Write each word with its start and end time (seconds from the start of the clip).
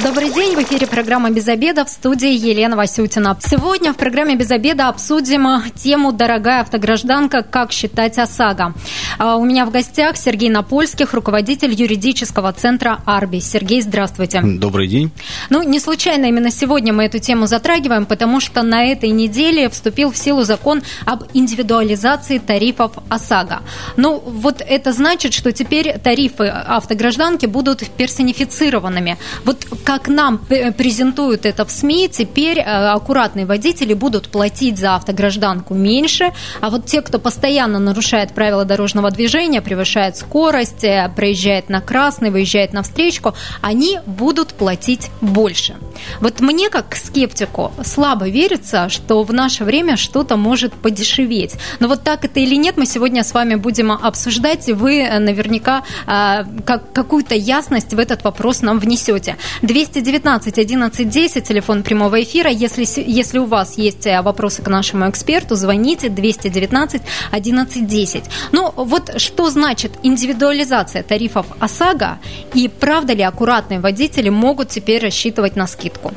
Добрый 0.00 0.30
день, 0.30 0.56
в 0.56 0.62
эфире 0.62 0.86
программа 0.86 1.30
«Без 1.30 1.46
обеда» 1.46 1.84
в 1.84 1.88
студии 1.88 2.30
Елена 2.30 2.76
Васютина. 2.76 3.36
Сегодня 3.40 3.92
в 3.92 3.96
программе 3.96 4.34
«Без 4.34 4.50
обеда» 4.50 4.88
обсудим 4.88 5.46
тему 5.76 6.12
«Дорогая 6.12 6.62
автогражданка. 6.62 7.42
Как 7.42 7.72
считать 7.72 8.18
ОСАГО». 8.18 8.74
А, 9.18 9.36
у 9.36 9.44
меня 9.44 9.64
в 9.66 9.70
гостях 9.70 10.16
Сергей 10.16 10.48
Напольских, 10.48 11.12
руководитель 11.12 11.72
юридического 11.72 12.52
центра 12.52 13.00
«Арби». 13.04 13.38
Сергей, 13.38 13.82
здравствуйте. 13.82 14.40
Добрый 14.42 14.88
день. 14.88 15.12
Ну, 15.50 15.62
не 15.62 15.78
случайно 15.78 16.24
именно 16.24 16.50
сегодня 16.50 16.92
мы 16.92 17.04
эту 17.04 17.18
тему 17.18 17.46
затрагиваем, 17.46 18.06
потому 18.06 18.40
что 18.40 18.62
на 18.62 18.84
этой 18.84 19.10
неделе 19.10 19.68
вступил 19.68 20.10
в 20.10 20.16
силу 20.16 20.42
закон 20.42 20.82
об 21.04 21.24
индивидуализации 21.34 22.38
тарифов 22.38 22.92
ОСАГО. 23.10 23.60
Ну, 23.98 24.20
вот 24.24 24.64
это 24.66 24.92
значит, 24.92 25.34
что 25.34 25.52
теперь 25.52 25.98
тарифы 25.98 26.46
автогражданки 26.46 27.46
будут 27.46 27.86
персонифицированными. 27.90 29.18
Вот 29.44 29.66
как 29.84 30.08
нам 30.08 30.38
презентуют 30.38 31.46
это 31.46 31.64
в 31.64 31.70
СМИ, 31.70 32.08
теперь 32.08 32.58
э, 32.58 32.62
аккуратные 32.62 33.46
водители 33.46 33.94
будут 33.94 34.28
платить 34.28 34.78
за 34.78 34.96
автогражданку 34.96 35.74
меньше, 35.74 36.32
а 36.60 36.70
вот 36.70 36.86
те, 36.86 37.02
кто 37.02 37.18
постоянно 37.18 37.78
нарушает 37.78 38.32
правила 38.34 38.64
дорожного 38.64 39.10
движения, 39.10 39.60
превышает 39.60 40.16
скорость, 40.16 40.84
э, 40.84 41.10
проезжает 41.14 41.68
на 41.68 41.80
красный, 41.80 42.30
выезжает 42.30 42.72
на 42.72 42.82
встречку, 42.82 43.34
они 43.60 44.00
будут 44.06 44.54
платить 44.54 45.10
больше. 45.20 45.76
Вот 46.20 46.40
мне, 46.40 46.68
как 46.68 46.96
скептику, 46.96 47.72
слабо 47.84 48.28
верится, 48.28 48.88
что 48.88 49.22
в 49.22 49.32
наше 49.32 49.64
время 49.64 49.96
что-то 49.96 50.36
может 50.36 50.72
подешеветь. 50.72 51.54
Но 51.80 51.88
вот 51.88 52.02
так 52.02 52.24
это 52.24 52.40
или 52.40 52.54
нет, 52.54 52.76
мы 52.76 52.86
сегодня 52.86 53.24
с 53.24 53.34
вами 53.34 53.56
будем 53.56 53.92
обсуждать, 53.92 54.68
и 54.68 54.72
вы 54.72 55.00
э, 55.00 55.18
наверняка 55.18 55.82
как, 56.06 56.92
какую-то 56.92 57.34
ясность 57.34 57.94
в 57.94 57.98
этот 57.98 58.24
вопрос 58.24 58.62
нам 58.62 58.78
внесете. 58.78 59.36
219 59.72 60.58
11 60.58 61.08
10, 61.08 61.48
телефон 61.48 61.82
прямого 61.82 62.22
эфира. 62.22 62.50
Если, 62.50 62.84
если 63.06 63.38
у 63.38 63.46
вас 63.46 63.78
есть 63.78 64.06
э, 64.06 64.20
вопросы 64.20 64.60
к 64.60 64.68
нашему 64.68 65.08
эксперту, 65.08 65.54
звоните 65.54 66.10
219 66.10 67.00
11 67.30 67.86
10. 67.86 68.24
Ну, 68.52 68.70
вот 68.76 69.14
что 69.16 69.48
значит 69.48 69.92
индивидуализация 70.02 71.02
тарифов 71.02 71.46
ОСАГО 71.58 72.18
и 72.52 72.68
правда 72.68 73.14
ли 73.14 73.22
аккуратные 73.22 73.80
водители 73.80 74.28
могут 74.28 74.68
теперь 74.68 75.02
рассчитывать 75.02 75.56
на 75.56 75.66
скидку? 75.66 76.12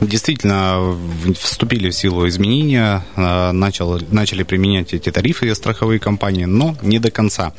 Действительно, 0.00 0.96
вступили 1.40 1.90
в 1.90 1.94
силу 1.94 2.28
изменения, 2.28 3.04
э, 3.16 3.50
начал, 3.50 3.98
начали 4.12 4.44
применять 4.44 4.94
эти 4.94 5.10
тарифы 5.10 5.52
страховые 5.56 5.98
компании, 5.98 6.44
но 6.44 6.76
не 6.82 7.00
до 7.00 7.10
конца. 7.10 7.52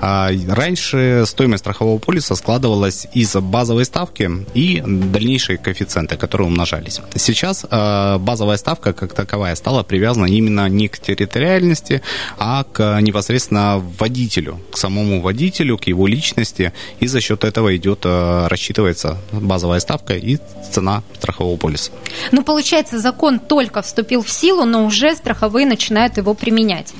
А, 0.00 0.30
раньше 0.48 1.24
стоимость 1.26 1.64
страхового 1.64 1.98
полиса 1.98 2.36
складывалась 2.36 3.08
из 3.12 3.34
базовой 3.34 3.84
ставки 3.84 4.30
и 4.54 4.67
дальнейшие 4.76 5.58
коэффициенты, 5.58 6.16
которые 6.16 6.46
умножались. 6.48 7.00
Сейчас 7.14 7.66
э, 7.70 8.18
базовая 8.18 8.56
ставка 8.56 8.92
как 8.92 9.12
таковая 9.14 9.54
стала 9.54 9.82
привязана 9.82 10.26
именно 10.26 10.68
не 10.68 10.88
к 10.88 10.98
территориальности, 10.98 12.02
а 12.38 12.64
к 12.64 13.00
непосредственно 13.00 13.82
водителю, 13.98 14.60
к 14.70 14.76
самому 14.76 15.20
водителю, 15.20 15.78
к 15.78 15.84
его 15.84 16.06
личности, 16.06 16.72
и 17.00 17.06
за 17.06 17.20
счет 17.20 17.44
этого 17.44 17.76
идет, 17.76 18.00
э, 18.04 18.46
рассчитывается 18.48 19.18
базовая 19.32 19.80
ставка 19.80 20.14
и 20.14 20.38
цена 20.70 21.02
страхового 21.16 21.56
полиса. 21.56 21.92
Ну, 22.32 22.42
получается, 22.42 22.98
закон 22.98 23.38
только 23.38 23.82
вступил 23.82 24.22
в 24.22 24.30
силу, 24.30 24.64
но 24.64 24.84
уже 24.84 25.14
страховые 25.14 25.66
начинают 25.66 26.16
его 26.16 26.34
применять. 26.34 26.94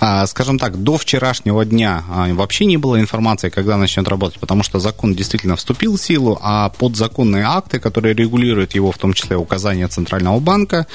А, 0.00 0.26
скажем 0.26 0.58
так, 0.58 0.82
до 0.82 0.96
вчерашнего 0.96 1.64
дня 1.64 2.04
а, 2.10 2.32
вообще 2.32 2.64
не 2.64 2.76
было 2.76 3.00
информации, 3.00 3.48
когда 3.48 3.76
начнет 3.76 4.08
работать, 4.08 4.38
потому 4.38 4.62
что 4.62 4.78
закон 4.78 5.14
действительно 5.14 5.56
вступил 5.56 5.96
в 5.96 6.00
силу, 6.00 6.38
а 6.42 6.68
под 6.70 6.96
законные 7.08 7.44
акты, 7.44 7.80
которые 7.80 8.14
регулируют 8.14 8.74
его, 8.74 8.92
в 8.92 8.98
том 8.98 9.14
числе 9.14 9.36
указания 9.36 9.88
Центрального 9.88 10.40
банка 10.40 10.86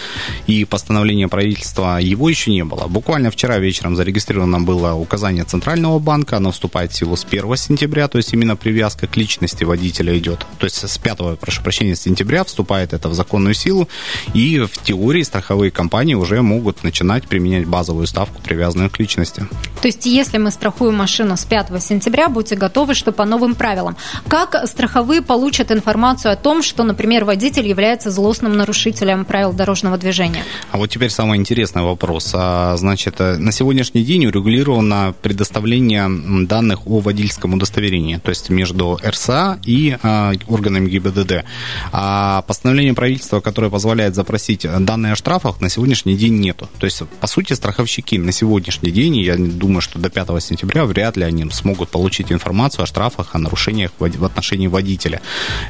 и 0.48 0.66
постановление 0.66 1.28
правительства, 1.28 2.00
его 2.00 2.30
еще 2.30 2.52
не 2.52 2.64
было. 2.64 2.88
Буквально 2.88 3.30
вчера 3.32 3.58
вечером 3.58 3.96
зарегистрировано 3.96 4.60
было 4.60 4.94
указание 4.94 5.44
Центрального 5.44 6.00
банка, 6.00 6.38
оно 6.38 6.52
вступает 6.52 6.92
в 6.92 6.96
силу 6.96 7.16
с 7.16 7.26
1 7.26 7.58
сентября, 7.58 8.08
то 8.08 8.18
есть 8.20 8.34
именно 8.34 8.56
привязка 8.56 9.08
к 9.08 9.18
личности 9.18 9.66
водителя 9.66 10.16
идет. 10.18 10.46
То 10.60 10.66
есть 10.66 10.88
с 10.88 10.98
5, 10.98 11.40
прошу 11.40 11.64
прощения, 11.64 11.96
сентября 11.96 12.44
вступает 12.44 12.94
это 12.94 13.10
в 13.10 13.14
законную 13.14 13.56
силу, 13.56 13.88
и 14.36 14.60
в 14.60 14.84
теории 14.84 15.24
страховые 15.24 15.72
компании 15.72 16.16
уже 16.16 16.42
могут 16.42 16.84
начинать 16.84 17.28
применять 17.28 17.66
базовую 17.66 18.06
ставку, 18.08 18.40
привязанную 18.44 18.90
к 18.90 19.00
личности. 19.00 19.48
То 19.82 19.88
есть 19.88 20.06
если 20.06 20.38
мы 20.38 20.52
страхуем 20.52 20.96
машину 20.96 21.36
с 21.36 21.46
5 21.46 21.84
сентября, 21.84 22.30
будьте 22.30 22.56
готовы, 22.56 22.94
что 22.94 23.12
по 23.12 23.26
новым 23.26 23.56
правилам. 23.56 23.96
Как 24.28 24.68
страховые 24.68 25.22
получат 25.22 25.72
информацию 25.72 26.03
информацию 26.04 26.34
о 26.34 26.36
том, 26.36 26.64
что, 26.64 26.84
например, 26.84 27.24
водитель 27.24 27.66
является 27.66 28.12
злостным 28.12 28.58
нарушителем 28.58 29.24
правил 29.24 29.54
дорожного 29.54 29.98
движения? 29.98 30.44
А 30.70 30.78
вот 30.78 30.90
теперь 30.90 31.10
самый 31.10 31.40
интересный 31.40 31.82
вопрос. 31.82 32.32
А, 32.34 32.76
значит, 32.76 33.22
э, 33.22 33.38
на 33.38 33.54
сегодняшний 33.54 34.04
день 34.04 34.26
урегулировано 34.26 35.14
предоставление 35.22 36.10
данных 36.46 36.88
о 36.88 37.00
водительском 37.00 37.54
удостоверении, 37.54 38.18
то 38.18 38.30
есть 38.32 38.50
между 38.50 39.00
РСА 39.02 39.60
и 39.66 39.98
а, 40.04 40.34
органами 40.50 40.90
ГИБДД. 40.90 41.46
А 41.94 42.42
постановление 42.48 42.94
правительства, 42.94 43.40
которое 43.40 43.70
позволяет 43.70 44.14
запросить 44.14 44.68
данные 44.80 45.14
о 45.14 45.16
штрафах, 45.16 45.62
на 45.62 45.70
сегодняшний 45.70 46.18
день 46.18 46.38
нету. 46.38 46.68
То 46.80 46.86
есть, 46.86 47.02
по 47.22 47.28
сути, 47.28 47.54
страховщики 47.54 48.16
на 48.18 48.34
сегодняшний 48.34 48.92
день, 48.92 49.16
я 49.20 49.38
думаю, 49.38 49.80
что 49.80 50.00
до 50.00 50.10
5 50.10 50.44
сентября 50.44 50.84
вряд 50.84 51.16
ли 51.16 51.24
они 51.24 51.50
смогут 51.52 51.88
получить 51.88 52.30
информацию 52.30 52.84
о 52.84 52.88
штрафах, 52.88 53.30
о 53.36 53.40
нарушениях 53.40 53.92
в 54.00 54.26
отношении 54.26 54.68
водителя. 54.68 55.22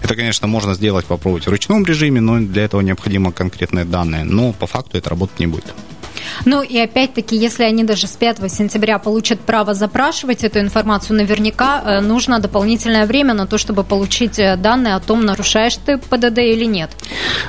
Это 0.02 0.23
конечно, 0.24 0.48
можно 0.48 0.74
сделать, 0.74 1.06
попробовать 1.06 1.48
в 1.48 1.50
ручном 1.50 1.86
режиме, 1.86 2.22
но 2.22 2.40
для 2.40 2.64
этого 2.64 2.80
необходимы 2.80 3.34
конкретные 3.34 3.84
данные. 3.84 4.24
Но 4.24 4.54
по 4.54 4.68
факту 4.68 4.98
это 4.98 5.10
работать 5.10 5.40
не 5.40 5.48
будет. 5.48 5.74
Ну 6.46 6.62
и 6.62 6.78
опять-таки, 6.78 7.36
если 7.36 7.64
они 7.64 7.84
даже 7.84 8.08
с 8.08 8.12
5 8.12 8.52
сентября 8.52 9.00
получат 9.00 9.40
право 9.40 9.74
запрашивать 9.74 10.44
эту 10.44 10.60
информацию, 10.60 11.18
наверняка 11.18 11.82
э, 11.86 12.02
нужно 12.02 12.40
дополнительное 12.40 13.06
время 13.06 13.34
на 13.34 13.48
то, 13.48 13.58
чтобы 13.58 13.84
получить 13.84 14.40
э, 14.40 14.56
данные 14.58 14.96
о 14.96 15.00
том, 15.00 15.26
нарушаешь 15.26 15.76
ты 15.86 15.98
ПДД 15.98 16.40
или 16.40 16.66
нет. 16.66 16.92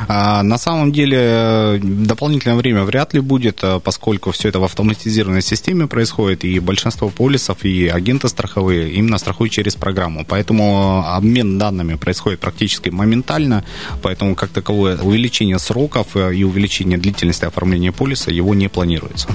А, 0.09 0.43
на 0.43 0.59
самом 0.59 0.93
деле 0.93 1.19
э, 1.21 1.79
дополнительное 1.83 2.57
время 2.57 2.85
вряд 2.85 3.15
ли 3.15 3.21
будет, 3.21 3.63
поскольку 3.83 4.31
все 4.31 4.49
это 4.49 4.61
в 4.61 4.65
автоматизированной 4.65 5.43
системе 5.43 5.87
происходит, 5.87 6.45
и 6.45 6.59
большинство 6.61 7.09
полисов 7.09 7.65
и 7.65 7.89
агенты 7.89 8.29
страховые 8.29 8.91
именно 8.93 9.19
страхуют 9.19 9.53
через 9.53 9.75
программу. 9.75 10.25
Поэтому 10.25 11.05
обмен 11.07 11.59
данными 11.59 11.95
происходит 11.95 12.41
практически 12.41 12.91
моментально, 12.91 13.65
поэтому 14.03 14.35
как 14.35 14.51
таковое 14.51 14.97
увеличение 14.97 15.59
сроков 15.59 16.17
и 16.17 16.45
увеличение 16.45 16.99
длительности 16.99 17.45
оформления 17.45 17.93
полиса 17.93 18.31
его 18.31 18.55
не 18.55 18.64
планируется. 18.69 19.29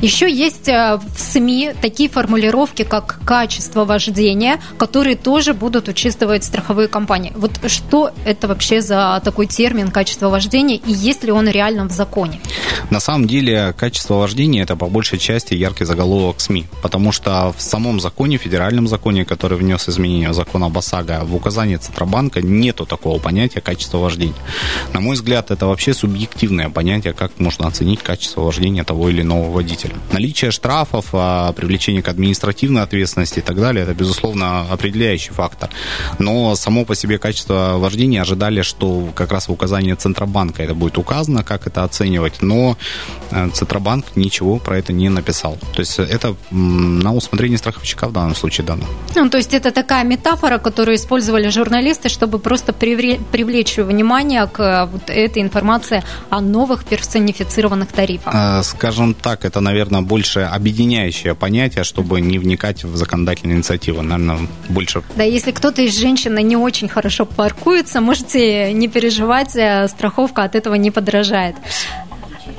Еще 0.00 0.30
есть 0.30 0.68
э, 0.68 0.98
в 1.16 1.20
СМИ 1.20 1.72
такие 1.80 2.08
формулировки, 2.08 2.84
как 2.84 3.20
качество 3.24 3.84
вождения, 3.84 4.60
которые 4.78 5.16
тоже 5.16 5.54
будут 5.54 5.88
учитывать 5.88 6.44
страховые 6.44 6.88
компании. 6.88 7.32
Вот 7.36 7.52
что 7.66 8.10
это 8.24 8.48
вообще 8.48 8.80
за 8.80 9.20
такой 9.24 9.46
термин 9.46 9.90
качество 9.90 10.28
вождения 10.28 10.76
и 10.76 10.92
есть 10.92 11.24
ли 11.24 11.32
он 11.32 11.48
реально 11.48 11.88
в 11.88 11.92
законе? 11.92 12.40
На 12.90 13.00
самом 13.00 13.26
деле 13.26 13.72
качество 13.76 14.14
вождения 14.14 14.62
это 14.62 14.76
по 14.76 14.86
большей 14.86 15.18
части 15.18 15.54
яркий 15.54 15.84
заголовок 15.84 16.40
СМИ, 16.40 16.66
потому 16.82 17.12
что 17.12 17.52
в 17.56 17.62
самом 17.62 18.00
законе, 18.00 18.38
федеральном 18.38 18.88
законе, 18.88 19.24
который 19.24 19.58
внес 19.58 19.88
изменения 19.88 20.30
в 20.30 20.34
закон 20.34 20.64
об 20.64 20.76
ОСАГО, 20.76 21.20
в 21.24 21.34
указании 21.34 21.76
Центробанка 21.76 22.42
нету 22.42 22.86
такого 22.86 23.18
понятия 23.18 23.60
качество 23.60 23.98
вождения. 23.98 24.34
На 24.92 25.00
мой 25.00 25.14
взгляд, 25.14 25.50
это 25.50 25.66
вообще 25.66 25.94
субъективное 25.94 26.68
понятие, 26.70 27.12
как 27.12 27.38
можно 27.38 27.66
оценить 27.66 28.02
качество 28.02 28.31
вождения 28.40 28.84
того 28.84 29.08
или 29.08 29.22
иного 29.22 29.50
водителя. 29.50 29.94
Наличие 30.12 30.50
штрафов, 30.50 31.06
а, 31.12 31.52
привлечение 31.52 32.02
к 32.02 32.08
административной 32.08 32.82
ответственности 32.82 33.40
и 33.40 33.42
так 33.42 33.56
далее, 33.56 33.84
это, 33.84 33.94
безусловно, 33.94 34.66
определяющий 34.70 35.30
фактор. 35.32 35.70
Но 36.18 36.54
само 36.54 36.84
по 36.84 36.94
себе 36.94 37.18
качество 37.18 37.74
вождения 37.76 38.22
ожидали, 38.22 38.62
что 38.62 39.08
как 39.14 39.32
раз 39.32 39.48
в 39.48 39.52
указании 39.52 39.94
Центробанка 39.94 40.62
это 40.62 40.74
будет 40.74 40.98
указано, 40.98 41.44
как 41.44 41.66
это 41.66 41.84
оценивать. 41.84 42.42
Но 42.42 42.76
э, 43.30 43.48
Центробанк 43.52 44.16
ничего 44.16 44.58
про 44.58 44.78
это 44.78 44.92
не 44.92 45.08
написал. 45.08 45.58
То 45.74 45.80
есть 45.80 45.98
это 45.98 46.36
на 46.50 47.14
усмотрение 47.14 47.58
страховщика 47.58 48.08
в 48.08 48.12
данном 48.12 48.34
случае 48.34 48.66
дано. 48.66 48.84
Ну, 49.14 49.28
то 49.28 49.38
есть 49.38 49.54
это 49.54 49.70
такая 49.70 50.04
метафора, 50.04 50.58
которую 50.58 50.96
использовали 50.96 51.48
журналисты, 51.48 52.08
чтобы 52.08 52.38
просто 52.38 52.72
привлечь 52.72 53.76
внимание 53.76 54.46
к 54.46 54.88
вот 54.92 55.10
этой 55.10 55.42
информации 55.42 56.02
о 56.30 56.40
новых 56.40 56.84
персонифицированных 56.84 57.92
тарифах. 57.92 58.21
Э, 58.24 58.62
скажем 58.62 59.14
так, 59.14 59.44
это, 59.44 59.60
наверное, 59.60 60.00
больше 60.00 60.40
объединяющее 60.40 61.34
понятие, 61.34 61.84
чтобы 61.84 62.20
не 62.20 62.38
вникать 62.38 62.84
в 62.84 62.96
законодательные 62.96 63.56
инициативы. 63.56 64.02
Наверное, 64.02 64.48
больше... 64.68 65.02
Да, 65.16 65.24
если 65.24 65.50
кто-то 65.50 65.82
из 65.82 65.98
женщин 65.98 66.34
не 66.34 66.56
очень 66.56 66.88
хорошо 66.88 67.26
паркуется, 67.26 68.00
можете 68.00 68.72
не 68.72 68.88
переживать, 68.88 69.56
э, 69.56 69.88
страховка 69.88 70.44
от 70.44 70.54
этого 70.54 70.74
не 70.74 70.90
подражает. 70.90 71.56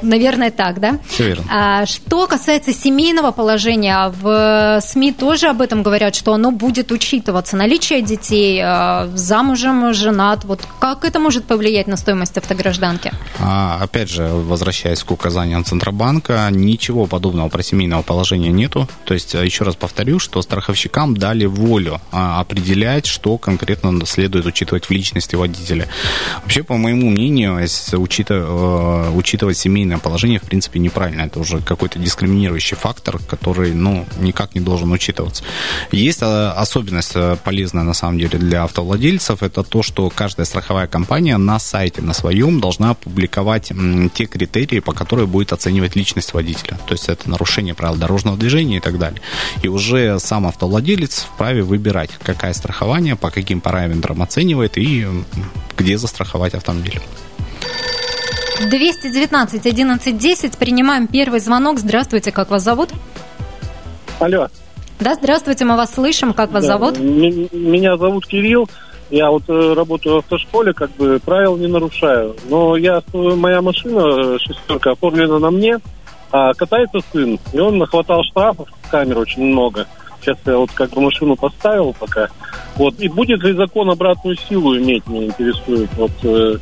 Наверное, 0.03 0.51
так, 0.51 0.79
да? 0.79 0.99
Все 1.07 1.27
верно. 1.29 1.45
А, 1.49 1.85
что 1.85 2.27
касается 2.27 2.73
семейного 2.73 3.31
положения, 3.31 4.13
в 4.21 4.79
СМИ 4.81 5.13
тоже 5.13 5.47
об 5.47 5.61
этом 5.61 5.81
говорят, 5.83 6.15
что 6.15 6.33
оно 6.33 6.51
будет 6.51 6.91
учитываться. 6.91 7.57
Наличие 7.57 8.01
детей, 8.01 8.61
а, 8.63 9.09
замужем, 9.15 9.93
женат. 9.93 10.43
Вот 10.45 10.61
как 10.79 11.05
это 11.05 11.19
может 11.19 11.45
повлиять 11.45 11.87
на 11.87 11.97
стоимость 11.97 12.37
автогражданки? 12.37 13.11
А, 13.39 13.79
опять 13.81 14.09
же, 14.09 14.27
возвращаясь 14.27 15.03
к 15.03 15.11
указаниям 15.11 15.63
Центробанка, 15.63 16.47
ничего 16.51 17.05
подобного 17.05 17.49
про 17.49 17.63
семейного 17.63 18.01
положения 18.01 18.51
нету. 18.51 18.87
То 19.05 19.13
есть, 19.13 19.33
еще 19.33 19.63
раз 19.63 19.75
повторю, 19.75 20.19
что 20.19 20.41
страховщикам 20.41 21.15
дали 21.15 21.45
волю 21.45 22.01
а, 22.11 22.39
определять, 22.39 23.05
что 23.05 23.37
конкретно 23.37 24.05
следует 24.05 24.45
учитывать 24.45 24.85
в 24.85 24.91
личности 24.91 25.35
водителя. 25.35 25.87
Вообще, 26.41 26.63
по 26.63 26.77
моему 26.77 27.09
мнению, 27.09 27.59
учитывать, 27.93 29.15
учитывать 29.15 29.57
семейное 29.57 29.92
семейное 29.93 29.99
положение, 29.99 30.39
в 30.39 30.43
принципе, 30.43 30.79
неправильно. 30.79 31.21
Это 31.23 31.39
уже 31.39 31.59
какой-то 31.59 31.99
дискриминирующий 31.99 32.77
фактор, 32.77 33.19
который, 33.29 33.73
ну, 33.73 34.05
никак 34.19 34.55
не 34.55 34.61
должен 34.61 34.91
учитываться. 34.91 35.43
Есть 35.91 36.21
э, 36.21 36.49
особенность 36.57 37.15
э, 37.15 37.37
полезная, 37.43 37.83
на 37.83 37.93
самом 37.93 38.17
деле, 38.17 38.39
для 38.39 38.63
автовладельцев. 38.63 39.43
Это 39.43 39.63
то, 39.63 39.83
что 39.83 40.09
каждая 40.09 40.45
страховая 40.45 40.87
компания 40.87 41.37
на 41.37 41.59
сайте, 41.59 42.01
на 42.01 42.13
своем, 42.13 42.59
должна 42.59 42.93
публиковать 42.93 43.71
те 44.13 44.25
критерии, 44.25 44.79
по 44.79 44.93
которым 44.93 45.29
будет 45.29 45.53
оценивать 45.53 45.95
личность 45.95 46.33
водителя. 46.33 46.77
То 46.87 46.93
есть 46.93 47.09
это 47.09 47.29
нарушение 47.29 47.73
правил 47.73 47.95
дорожного 47.95 48.37
движения 48.37 48.77
и 48.77 48.81
так 48.81 48.97
далее. 48.97 49.21
И 49.63 49.67
уже 49.67 50.19
сам 50.19 50.45
автовладелец 50.45 51.27
вправе 51.33 51.61
выбирать, 51.63 52.09
какое 52.23 52.53
страхование, 52.53 53.15
по 53.15 53.29
каким 53.29 53.61
параметрам 53.61 54.21
оценивает 54.21 54.77
и 54.77 55.07
где 55.77 55.97
застраховать 55.97 56.53
автомобиль. 56.53 57.01
219 58.59 59.65
11 59.65 60.17
10. 60.17 60.57
Принимаем 60.57 61.07
первый 61.07 61.39
звонок. 61.39 61.79
Здравствуйте, 61.79 62.31
как 62.31 62.49
вас 62.49 62.63
зовут? 62.63 62.89
Алло. 64.19 64.47
Да, 64.99 65.15
здравствуйте, 65.15 65.65
мы 65.65 65.75
вас 65.75 65.93
слышим. 65.93 66.33
Как 66.33 66.51
вас 66.51 66.65
да, 66.65 66.77
зовут? 66.77 66.99
Меня 66.99 67.97
зовут 67.97 68.27
Кирилл. 68.27 68.69
Я 69.09 69.29
вот 69.29 69.43
э, 69.47 69.73
работаю 69.73 70.15
в 70.15 70.17
автошколе, 70.19 70.73
как 70.73 70.91
бы 70.91 71.19
правил 71.23 71.57
не 71.57 71.67
нарушаю. 71.67 72.35
Но 72.49 72.77
я, 72.77 73.01
моя 73.13 73.61
машина, 73.61 74.39
шестерка, 74.39 74.91
оформлена 74.91 75.39
на 75.39 75.51
мне, 75.51 75.77
а 76.31 76.53
катается 76.53 76.99
сын, 77.11 77.37
и 77.51 77.59
он 77.59 77.77
нахватал 77.77 78.23
штрафов, 78.23 78.69
камер 78.89 79.19
очень 79.19 79.43
много. 79.43 79.85
Сейчас 80.19 80.37
я 80.45 80.57
вот 80.57 80.71
как 80.71 80.89
бы 80.91 81.01
машину 81.01 81.35
поставил 81.35 81.93
пока. 81.99 82.29
Вот. 82.75 82.99
И 82.99 83.07
будет 83.07 83.43
ли 83.43 83.53
закон 83.53 83.89
обратную 83.89 84.37
силу 84.37 84.75
иметь, 84.77 85.05
меня 85.05 85.25
интересует. 85.25 85.89
Вот 85.95 86.11
э, 86.23 86.57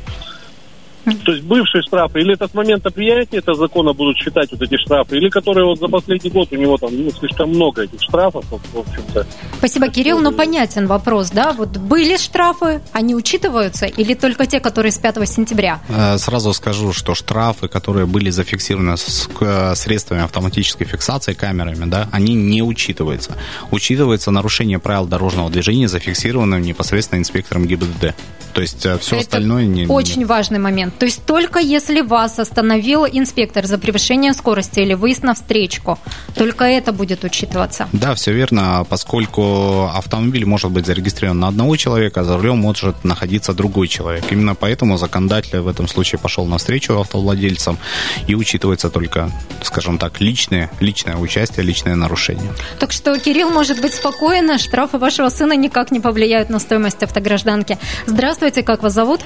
то 1.04 1.32
есть 1.32 1.44
бывшие 1.44 1.82
штрафы, 1.82 2.20
или 2.20 2.34
это 2.34 2.48
с 2.48 2.54
момента 2.54 2.90
принятия 2.90 3.38
этого 3.38 3.56
закона 3.56 3.92
будут 3.92 4.16
считать 4.18 4.50
вот 4.52 4.62
эти 4.62 4.76
штрафы, 4.76 5.16
или 5.16 5.28
которые 5.28 5.66
вот 5.66 5.78
за 5.78 5.88
последний 5.88 6.30
год 6.30 6.48
у 6.52 6.56
него 6.56 6.76
там 6.76 6.90
ну, 6.92 7.10
слишком 7.10 7.50
много 7.50 7.82
этих 7.82 8.00
штрафов, 8.00 8.44
в 8.50 8.78
общем-то. 8.78 9.26
Спасибо, 9.58 9.88
Кирилл, 9.88 10.20
но 10.20 10.30
ну, 10.30 10.36
понятен 10.36 10.86
вопрос, 10.86 11.30
да? 11.30 11.52
Вот 11.52 11.76
были 11.76 12.16
штрафы, 12.16 12.80
они 12.92 13.14
учитываются, 13.14 13.86
или 13.86 14.14
только 14.14 14.46
те, 14.46 14.60
которые 14.60 14.92
с 14.92 14.98
5 14.98 15.28
сентября? 15.28 15.80
Э, 15.88 16.18
сразу 16.18 16.52
скажу, 16.52 16.92
что 16.92 17.14
штрафы, 17.14 17.68
которые 17.68 18.06
были 18.06 18.30
зафиксированы 18.30 18.96
с 18.96 19.28
средствами 19.74 20.22
автоматической 20.22 20.86
фиксации 20.86 21.34
камерами, 21.34 21.84
да, 21.86 22.08
они 22.12 22.34
не 22.34 22.62
учитываются. 22.62 23.36
Учитывается 23.70 24.30
нарушение 24.30 24.78
правил 24.78 25.06
дорожного 25.06 25.50
движения, 25.50 25.88
зафиксированным 25.88 26.62
непосредственно 26.62 27.18
инспектором 27.18 27.66
ГИБДД. 27.66 28.14
То 28.52 28.60
есть 28.60 28.84
э, 28.84 28.98
все 28.98 29.16
это 29.16 29.24
остальное 29.24 29.64
не... 29.64 29.86
Очень 29.86 30.26
важный 30.26 30.58
момент. 30.58 30.98
То 30.98 31.06
есть 31.06 31.24
только 31.24 31.58
если 31.58 32.00
вас 32.00 32.38
остановил 32.38 33.06
инспектор 33.06 33.66
за 33.66 33.78
превышение 33.78 34.32
скорости 34.34 34.80
или 34.80 34.94
выезд 34.94 35.22
на 35.22 35.34
встречку, 35.34 35.98
только 36.34 36.64
это 36.64 36.92
будет 36.92 37.24
учитываться. 37.24 37.88
Да, 37.92 38.14
все 38.14 38.32
верно, 38.32 38.86
поскольку 38.88 39.84
автомобиль 39.94 40.44
может 40.44 40.70
быть 40.70 40.86
зарегистрирован 40.86 41.40
на 41.40 41.48
одного 41.48 41.76
человека, 41.76 42.20
а 42.20 42.24
за 42.24 42.36
рулем 42.36 42.58
может 42.58 43.04
находиться 43.04 43.54
другой 43.54 43.88
человек. 43.88 44.24
Именно 44.30 44.54
поэтому 44.54 44.98
законодатель 44.98 45.58
в 45.60 45.68
этом 45.68 45.88
случае 45.88 46.18
пошел 46.18 46.46
навстречу 46.46 46.98
автовладельцам 46.98 47.78
и 48.26 48.34
учитывается 48.34 48.90
только, 48.90 49.30
скажем 49.62 49.98
так, 49.98 50.20
личное, 50.20 50.70
личное 50.80 51.16
участие, 51.16 51.64
личное 51.64 51.94
нарушение. 51.94 52.52
Так 52.78 52.92
что 52.92 53.18
Кирилл 53.18 53.50
может 53.50 53.80
быть 53.80 53.94
спокоен, 53.94 54.58
штрафы 54.58 54.98
вашего 54.98 55.28
сына 55.30 55.54
никак 55.54 55.90
не 55.90 56.00
повлияют 56.00 56.50
на 56.50 56.58
стоимость 56.58 57.02
автогражданки. 57.02 57.78
Здравствуйте, 58.06 58.41
как 58.50 58.82
вас 58.82 58.92
зовут? 58.92 59.20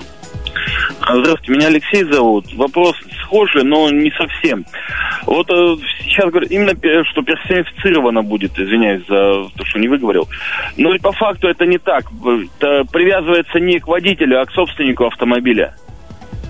Здравствуйте, 1.00 1.52
меня 1.52 1.68
Алексей 1.68 2.04
зовут. 2.04 2.52
Вопрос 2.54 2.96
схожий, 3.22 3.62
но 3.62 3.88
не 3.90 4.10
совсем. 4.10 4.66
Вот 5.24 5.48
э, 5.50 5.76
сейчас 6.04 6.30
говорят, 6.30 6.50
именно 6.50 6.74
что 7.04 7.22
персонифицировано 7.22 8.22
будет, 8.22 8.58
извиняюсь 8.58 9.06
за 9.06 9.48
то, 9.56 9.64
что 9.64 9.78
не 9.78 9.88
выговорил. 9.88 10.28
Но 10.76 10.92
ведь 10.92 11.02
по 11.02 11.12
факту 11.12 11.48
это 11.48 11.64
не 11.64 11.78
так. 11.78 12.04
Это 12.58 12.84
привязывается 12.92 13.58
не 13.58 13.78
к 13.78 13.86
водителю, 13.86 14.40
а 14.40 14.46
к 14.46 14.52
собственнику 14.52 15.06
автомобиля. 15.06 15.74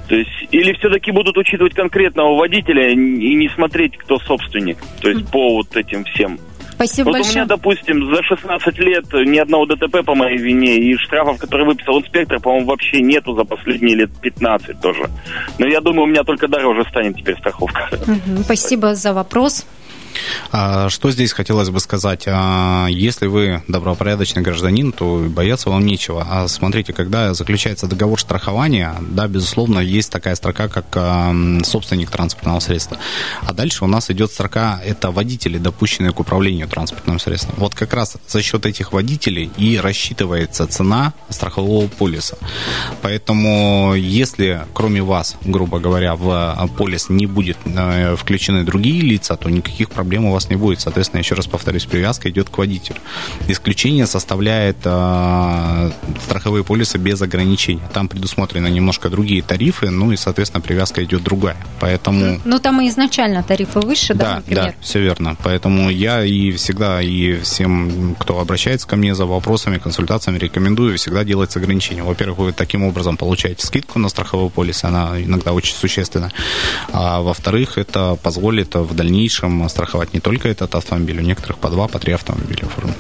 То 0.08 0.16
есть, 0.16 0.30
или 0.50 0.72
все-таки 0.72 1.10
будут 1.10 1.36
учитывать 1.36 1.74
конкретного 1.74 2.36
водителя 2.36 2.90
и 2.90 2.96
не 3.34 3.48
смотреть, 3.50 3.96
кто 3.96 4.18
собственник. 4.18 4.78
То 5.00 5.08
есть, 5.08 5.30
по 5.30 5.56
вот 5.56 5.76
этим 5.76 6.04
всем 6.04 6.38
Спасибо 6.76 7.06
вот 7.06 7.12
большое. 7.14 7.32
у 7.32 7.36
меня, 7.36 7.46
допустим, 7.46 8.14
за 8.14 8.22
16 8.22 8.78
лет 8.78 9.04
ни 9.12 9.38
одного 9.38 9.64
ДТП 9.66 10.04
по 10.04 10.14
моей 10.14 10.36
вине, 10.36 10.76
и 10.76 10.96
штрафов, 10.96 11.38
которые 11.38 11.66
выписал 11.66 11.98
инспектор, 12.00 12.38
по-моему, 12.38 12.66
вообще 12.66 13.00
нету 13.00 13.34
за 13.34 13.44
последние 13.44 13.96
лет 13.96 14.10
15 14.20 14.80
тоже. 14.80 15.08
Но 15.58 15.66
я 15.66 15.80
думаю, 15.80 16.02
у 16.02 16.06
меня 16.06 16.22
только 16.22 16.48
дороже 16.48 16.84
станет 16.90 17.16
теперь 17.16 17.36
страховка. 17.38 17.88
Угу, 17.92 18.42
спасибо 18.44 18.94
за 18.94 19.14
вопрос. 19.14 19.66
А, 20.52 20.88
что 20.88 21.10
здесь 21.10 21.32
хотелось 21.32 21.70
бы 21.70 21.80
сказать? 21.80 22.24
А, 22.26 22.86
если 22.88 23.26
вы 23.26 23.62
добропорядочный 23.68 24.42
гражданин, 24.42 24.92
то 24.92 25.24
бояться 25.28 25.70
вам 25.70 25.84
нечего. 25.84 26.26
А 26.28 26.48
смотрите, 26.48 26.92
когда 26.92 27.34
заключается 27.34 27.86
договор 27.86 28.20
страхования, 28.20 28.94
да, 29.00 29.28
безусловно, 29.28 29.80
есть 29.80 30.10
такая 30.10 30.34
строка, 30.34 30.68
как 30.68 30.86
собственник 31.64 32.10
транспортного 32.10 32.60
средства. 32.60 32.98
А 33.42 33.52
дальше 33.52 33.84
у 33.84 33.86
нас 33.86 34.10
идет 34.10 34.30
строка, 34.30 34.80
это 34.84 35.10
водители, 35.10 35.58
допущенные 35.58 36.12
к 36.12 36.20
управлению 36.20 36.68
транспортным 36.68 37.18
средством. 37.18 37.54
Вот 37.58 37.74
как 37.74 37.92
раз 37.92 38.16
за 38.26 38.42
счет 38.42 38.66
этих 38.66 38.92
водителей 38.92 39.50
и 39.56 39.78
рассчитывается 39.78 40.66
цена 40.66 41.12
страхового 41.30 41.88
полиса. 41.88 42.36
Поэтому, 43.02 43.94
если 43.94 44.66
кроме 44.72 45.02
вас, 45.02 45.36
грубо 45.42 45.78
говоря, 45.78 46.14
в 46.16 46.68
полис 46.76 47.08
не 47.08 47.26
будет 47.26 47.56
э, 47.64 48.16
включены 48.16 48.64
другие 48.64 49.00
лица, 49.00 49.36
то 49.36 49.48
никаких 49.48 49.88
проблем 49.96 50.26
у 50.26 50.32
вас 50.32 50.50
не 50.50 50.56
будет. 50.56 50.80
Соответственно, 50.80 51.20
еще 51.20 51.34
раз 51.34 51.46
повторюсь, 51.46 51.86
привязка 51.86 52.28
идет 52.28 52.50
к 52.50 52.58
водителю. 52.58 52.98
Исключение 53.48 54.06
составляет 54.06 54.76
э, 54.84 55.90
страховые 56.22 56.64
полисы 56.64 56.98
без 56.98 57.22
ограничений. 57.22 57.80
Там 57.94 58.08
предусмотрены 58.08 58.68
немножко 58.68 59.08
другие 59.08 59.42
тарифы, 59.42 59.88
ну 59.88 60.12
и, 60.12 60.16
соответственно, 60.16 60.60
привязка 60.60 61.02
идет 61.02 61.22
другая. 61.22 61.56
Поэтому... 61.80 62.38
Ну, 62.44 62.58
там 62.58 62.82
и 62.82 62.88
изначально 62.88 63.42
тарифы 63.42 63.80
выше, 63.80 64.12
да, 64.12 64.24
да 64.24 64.34
например? 64.36 64.64
Да, 64.64 64.74
все 64.82 65.00
верно. 65.00 65.36
Поэтому 65.42 65.88
я 65.88 66.24
и 66.24 66.52
всегда, 66.52 67.00
и 67.00 67.40
всем, 67.40 68.14
кто 68.18 68.38
обращается 68.38 68.86
ко 68.86 68.96
мне 68.96 69.14
за 69.14 69.24
вопросами, 69.24 69.78
консультациями, 69.78 70.38
рекомендую 70.38 70.98
всегда 70.98 71.24
делать 71.24 71.56
ограничения. 71.56 72.02
Во-первых, 72.02 72.38
вы 72.38 72.52
таким 72.52 72.84
образом 72.84 73.16
получаете 73.16 73.66
скидку 73.66 73.98
на 73.98 74.10
страховой 74.10 74.50
полис, 74.50 74.84
она 74.84 75.22
иногда 75.22 75.52
очень 75.54 75.74
существенна. 75.74 76.30
А 76.92 77.22
во-вторых, 77.22 77.78
это 77.78 78.18
позволит 78.22 78.74
в 78.74 78.94
дальнейшем 78.94 79.66
страховать 79.70 79.85
страховать 79.86 80.12
не 80.14 80.20
только 80.20 80.48
этот 80.48 80.74
автомобиль, 80.74 81.18
у 81.18 81.22
некоторых 81.22 81.58
по 81.58 81.68
два, 81.68 81.86
по 81.86 81.98
три 81.98 82.12
автомобиля 82.12 82.64
оформлены. 82.64 82.96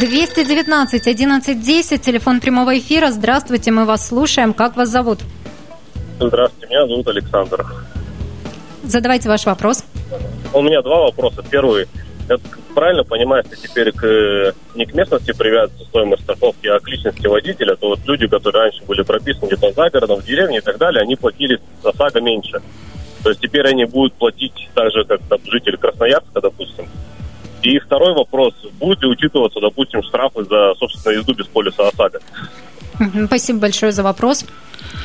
219 0.00 1.06
11 1.06 1.62
10, 1.62 2.00
телефон 2.00 2.40
прямого 2.40 2.78
эфира. 2.78 3.10
Здравствуйте, 3.10 3.70
мы 3.70 3.84
вас 3.84 4.08
слушаем. 4.08 4.54
Как 4.54 4.76
вас 4.76 4.88
зовут? 4.88 5.18
Здравствуйте, 6.18 6.68
меня 6.68 6.86
зовут 6.86 7.08
Александр. 7.08 7.66
Задавайте 8.84 9.28
ваш 9.28 9.44
вопрос. 9.44 9.84
У 10.54 10.62
меня 10.62 10.80
два 10.80 11.02
вопроса. 11.02 11.42
Первый. 11.50 11.86
Я 12.28 12.38
правильно 12.74 13.04
понимаю, 13.04 13.44
что 13.44 13.56
теперь 13.56 13.92
к, 13.92 14.54
не 14.74 14.86
к 14.86 14.94
местности 14.94 15.32
привязывается 15.32 15.84
стоимость 15.84 16.22
страховки, 16.22 16.66
а 16.68 16.80
к 16.80 16.88
личности 16.88 17.26
водителя, 17.26 17.76
то 17.76 17.88
вот 17.88 18.00
люди, 18.06 18.26
которые 18.26 18.62
раньше 18.62 18.82
были 18.84 19.02
прописаны 19.02 19.48
где-то 19.48 19.72
за 19.72 19.90
городом, 19.90 20.20
в 20.20 20.24
деревне 20.24 20.58
и 20.58 20.60
так 20.62 20.78
далее, 20.78 21.02
они 21.02 21.16
платили 21.16 21.60
за 21.82 21.90
ОСАГО 21.90 22.22
меньше. 22.22 22.62
То 23.24 23.30
есть 23.30 23.40
теперь 23.40 23.66
они 23.66 23.86
будут 23.86 24.12
платить 24.12 24.68
так 24.74 24.92
же, 24.92 25.02
как 25.04 25.20
там, 25.22 25.38
житель 25.46 25.78
Красноярска, 25.78 26.42
допустим. 26.42 26.86
И 27.62 27.78
второй 27.78 28.12
вопрос, 28.12 28.52
будут 28.78 29.02
ли 29.02 29.08
учитываться, 29.08 29.60
допустим, 29.60 30.02
штрафы 30.02 30.44
за, 30.44 30.74
собственно, 30.78 31.14
езду 31.14 31.32
без 31.32 31.46
полиса 31.46 31.88
ОСАГО? 31.88 32.20
Спасибо 33.26 33.60
большое 33.60 33.92
за 33.92 34.02
вопрос. 34.02 34.44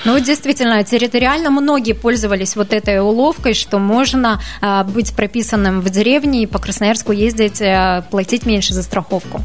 Ну, 0.06 0.18
действительно, 0.20 0.84
территориально 0.84 1.50
многие 1.50 1.94
пользовались 1.94 2.56
вот 2.56 2.74
этой 2.74 3.00
уловкой, 3.00 3.54
что 3.54 3.80
можно 3.80 4.42
а, 4.62 4.84
быть 4.84 5.14
прописанным 5.14 5.82
в 5.82 5.90
деревне 5.90 6.44
и 6.44 6.46
по 6.46 6.60
Красноярску 6.60 7.12
ездить, 7.12 7.62
а, 7.62 8.04
платить 8.10 8.46
меньше 8.46 8.74
за 8.74 8.84
страховку. 8.84 9.42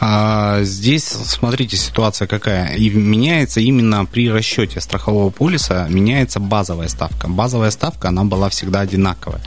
А, 0.00 0.62
здесь, 0.62 1.04
смотрите, 1.04 1.76
ситуация 1.76 2.26
какая. 2.26 2.74
И 2.74 2.88
меняется 2.90 3.60
именно 3.60 4.06
при 4.06 4.30
расчете 4.30 4.80
страхового 4.80 5.30
полиса, 5.30 5.86
меняется 5.90 6.40
базовая 6.40 6.88
ставка. 6.88 7.28
Базовая 7.28 7.70
ставка, 7.70 8.08
она 8.08 8.24
была 8.24 8.48
всегда 8.48 8.80
одинаковая. 8.80 9.40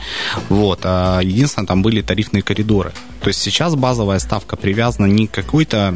Вот. 0.48 0.84
Единственное, 0.84 1.66
там 1.66 1.82
были 1.82 2.00
тарифные 2.02 2.42
коридоры. 2.42 2.92
То 3.20 3.28
есть 3.28 3.40
сейчас 3.40 3.74
базовая 3.76 4.18
ставка 4.18 4.56
привязана 4.56 5.06
не 5.06 5.26
к 5.26 5.30
какой-то 5.32 5.94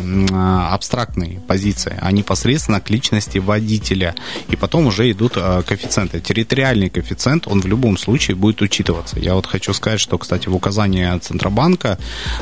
абстрактной 0.71 1.41
позиции, 1.47 1.99
а 2.07 2.13
непосредственно 2.13 2.81
к 2.81 2.89
личности 2.89 3.39
водителя. 3.39 4.15
И 4.49 4.57
потом 4.57 4.87
уже 4.87 5.11
идут 5.11 5.33
а, 5.37 5.63
коэффициенты. 5.63 6.21
Территориальный 6.21 6.89
коэффициент, 6.89 7.49
он 7.49 7.61
в 7.61 7.67
любом 7.67 7.99
случае 7.99 8.37
будет 8.37 8.63
учитываться. 8.63 9.19
Я 9.19 9.35
вот 9.35 9.47
хочу 9.47 9.73
сказать, 9.73 9.99
что, 9.99 10.17
кстати, 10.19 10.49
в 10.49 10.55
указании 10.55 11.19
Центробанка 11.19 11.99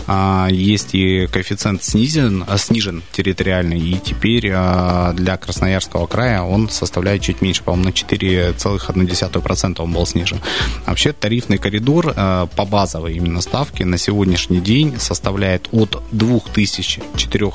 а, 0.06 0.48
есть 0.50 0.94
и 0.94 1.26
коэффициент 1.28 1.82
снизен, 1.82 2.44
снижен 2.58 3.02
территориальный, 3.12 3.80
и 3.80 3.98
теперь 3.98 4.50
для 4.50 5.38
Красноярского 5.40 6.06
края 6.06 6.42
он 6.42 6.68
составляет 6.68 7.22
чуть 7.22 7.40
меньше, 7.40 7.62
по-моему, 7.62 7.88
на 7.88 7.92
4,1% 7.92 9.80
он 9.80 9.92
был 9.92 10.06
снижен. 10.06 10.40
Вообще 10.86 11.12
тарифный 11.12 11.58
коридор 11.58 12.12
по 12.14 12.64
базовой 12.64 13.14
именно 13.14 13.40
ставке 13.40 13.84
на 13.84 13.98
сегодняшний 13.98 14.60
день 14.60 14.98
составляет 14.98 15.68
от 15.72 16.02
2004, 16.12 17.52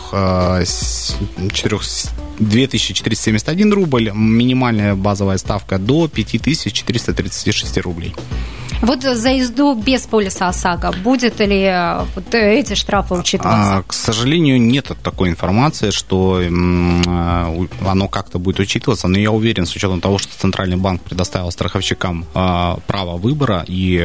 2471 2.39 3.73
рубль, 3.73 4.11
минимальная 4.13 4.95
базовая 4.95 5.37
ставка, 5.37 5.77
до 5.77 6.07
5436 6.07 7.77
рублей. 7.79 8.13
Вот 8.81 9.03
за 9.03 9.29
езду 9.29 9.75
без 9.75 10.07
полиса 10.07 10.47
ОСАГО 10.47 10.93
будет 11.03 11.39
ли 11.39 11.63
э, 11.63 12.05
вот 12.15 12.33
эти 12.33 12.75
штрафы 12.75 13.15
учитываться? 13.15 13.77
А, 13.77 13.83
к 13.83 13.91
сожалению, 13.91 14.61
нет 14.61 14.91
такой 15.03 15.29
информации, 15.29 15.89
что 15.89 16.39
э, 16.41 16.47
оно 16.47 18.07
как-то 18.07 18.39
будет 18.39 18.59
учитываться, 18.59 19.09
но 19.09 19.19
я 19.19 19.31
уверен, 19.31 19.65
с 19.65 19.75
учетом 19.75 19.99
того, 19.99 20.17
что 20.17 20.31
Центральный 20.37 20.77
банк 20.77 21.01
предоставил 21.01 21.51
страховщикам 21.51 22.25
э, 22.33 22.75
право 22.87 23.17
выбора 23.17 23.65
и 23.67 23.97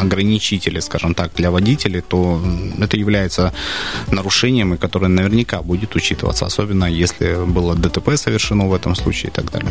ограничители, 0.00 0.78
скажем 0.78 1.14
так, 1.14 1.32
для 1.34 1.50
водителей, 1.50 2.00
то 2.00 2.40
это 2.80 2.96
является 2.96 3.52
нарушением, 4.12 4.74
и 4.74 4.76
которое 4.76 5.08
наверняка 5.08 5.60
будет 5.60 5.96
учитываться, 5.96 6.46
особенно 6.46 6.84
если 6.84 7.34
было 7.48 7.74
ДТП 7.74 8.16
совершено 8.16 8.68
в 8.68 8.74
этом 8.74 8.94
случае 8.94 9.30
и 9.30 9.32
так 9.32 9.50
далее. 9.50 9.70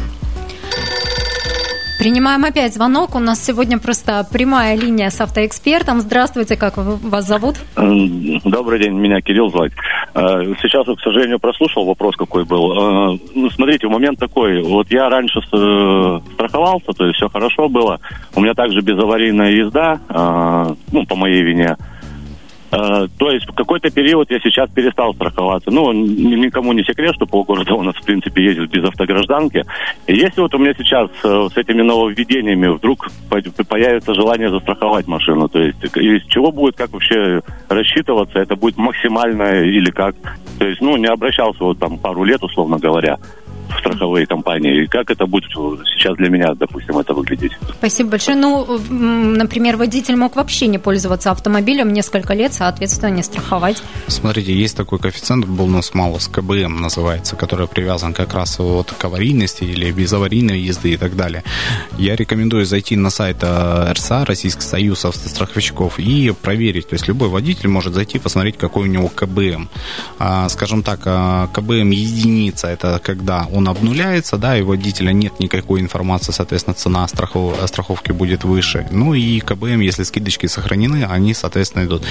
Принимаем 1.99 2.45
опять 2.45 2.75
звонок. 2.75 3.15
У 3.15 3.19
нас 3.19 3.43
сегодня 3.43 3.79
просто 3.79 4.23
прямая 4.31 4.75
линия 4.75 5.09
с 5.09 5.19
автоэкспертом. 5.19 5.99
Здравствуйте, 5.99 6.55
как 6.55 6.77
вас 6.77 7.25
зовут? 7.25 7.55
Добрый 7.75 8.79
день, 8.79 8.93
меня 8.93 9.19
Кирилл 9.19 9.49
звать. 9.49 9.71
Э, 10.13 10.43
сейчас, 10.61 10.85
к 10.85 11.01
сожалению, 11.01 11.39
прослушал 11.39 11.85
вопрос, 11.85 12.15
какой 12.15 12.45
был. 12.45 12.71
Э, 12.71 13.17
ну, 13.33 13.49
смотрите, 13.49 13.87
момент 13.87 14.19
такой. 14.19 14.61
Вот 14.61 14.91
я 14.91 15.09
раньше 15.09 15.39
э, 15.39 16.19
страховался, 16.35 16.91
то 16.95 17.05
есть 17.05 17.17
все 17.17 17.29
хорошо 17.29 17.67
было. 17.67 17.99
У 18.35 18.41
меня 18.41 18.53
также 18.53 18.81
безаварийная 18.81 19.51
езда, 19.51 19.99
ну, 20.91 21.05
по 21.07 21.15
моей 21.15 21.41
вине. 21.41 21.77
Э, 22.71 23.07
то 23.17 23.31
есть 23.31 23.47
в 23.47 23.53
какой-то 23.53 23.89
период 23.89 24.29
я 24.29 24.39
сейчас 24.39 24.69
перестал 24.69 25.13
страховаться. 25.13 25.71
Ну, 25.71 25.91
никому 25.93 26.73
не 26.73 26.83
секрет, 26.83 27.15
что 27.15 27.25
полгорода 27.25 27.73
у 27.73 27.83
нас, 27.83 27.95
в 27.95 28.03
принципе, 28.03 28.43
ездит 28.43 28.69
без 28.69 28.83
автогражданки. 28.83 29.63
И 30.07 30.15
если 30.15 30.41
вот 30.41 30.53
у 30.53 30.57
меня 30.57 30.73
сейчас 30.77 31.09
э, 31.23 31.47
с 31.53 31.57
этими 31.57 31.81
нововведениями 31.81 32.67
вдруг 32.67 33.07
появится 33.29 34.13
желание 34.13 34.49
застраховать 34.49 35.07
машину, 35.07 35.47
то 35.47 35.59
есть 35.59 35.83
из 35.95 36.23
чего 36.27 36.51
будет, 36.51 36.75
как 36.75 36.91
вообще 36.91 37.41
рассчитываться, 37.69 38.39
это 38.39 38.55
будет 38.55 38.77
максимально 38.77 39.61
или 39.63 39.89
как? 39.91 40.15
То 40.59 40.67
есть, 40.67 40.81
ну, 40.81 40.97
не 40.97 41.07
обращался 41.07 41.63
вот 41.63 41.79
там 41.79 41.97
пару 41.97 42.23
лет, 42.23 42.43
условно 42.43 42.77
говоря 42.77 43.17
страховые 43.79 44.25
компании. 44.25 44.83
И 44.83 44.87
как 44.87 45.09
это 45.09 45.25
будет 45.25 45.51
сейчас 45.51 46.15
для 46.17 46.29
меня, 46.29 46.53
допустим, 46.53 46.97
это 46.97 47.13
выглядеть? 47.13 47.51
Спасибо 47.77 48.11
большое. 48.11 48.37
Ну, 48.37 48.79
например, 48.89 49.77
водитель 49.77 50.15
мог 50.15 50.35
вообще 50.35 50.67
не 50.67 50.77
пользоваться 50.77 51.31
автомобилем 51.31 51.93
несколько 51.93 52.33
лет, 52.33 52.53
соответственно, 52.53 53.09
не 53.09 53.23
страховать. 53.23 53.81
Смотрите, 54.07 54.53
есть 54.53 54.77
такой 54.77 54.99
коэффициент 54.99 55.45
бонус 55.45 55.93
малус, 55.93 56.27
КБМ 56.27 56.81
называется, 56.81 57.35
который 57.35 57.67
привязан 57.67 58.13
как 58.13 58.33
раз 58.33 58.59
вот 58.59 58.91
к 58.91 59.05
аварийности 59.05 59.63
или 59.63 59.91
безаварийной 59.91 60.59
езды 60.59 60.93
и 60.93 60.97
так 60.97 61.15
далее. 61.15 61.43
Я 61.97 62.15
рекомендую 62.15 62.65
зайти 62.65 62.95
на 62.95 63.09
сайт 63.09 63.37
э, 63.41 63.91
РСА, 63.93 64.25
Российский 64.25 64.61
союз 64.61 65.05
автостраховщиков, 65.05 65.99
и 65.99 66.33
проверить. 66.41 66.87
То 66.89 66.93
есть 66.93 67.07
любой 67.07 67.29
водитель 67.29 67.69
может 67.69 67.93
зайти, 67.93 68.19
посмотреть, 68.19 68.57
какой 68.57 68.87
у 68.87 68.91
него 68.91 69.09
КБМ. 69.09 69.69
А, 70.19 70.49
скажем 70.49 70.83
так, 70.83 71.01
а, 71.05 71.47
КБМ 71.47 71.91
единица, 71.91 72.67
это 72.67 72.99
когда 73.03 73.47
он 73.57 73.67
обнуляется, 73.67 74.37
да, 74.37 74.57
и 74.57 74.61
водителя 74.61 75.11
нет 75.11 75.39
никакой 75.39 75.81
информации, 75.81 76.31
соответственно, 76.31 76.75
цена 76.75 77.07
страхов, 77.07 77.57
страховки 77.67 78.11
будет 78.11 78.43
выше. 78.43 78.87
Ну 78.91 79.15
и 79.15 79.39
КБМ, 79.39 79.79
если 79.79 80.03
скидочки 80.03 80.45
сохранены, 80.45 81.05
они, 81.09 81.33
соответственно, 81.33 81.85
идут. 81.85 82.03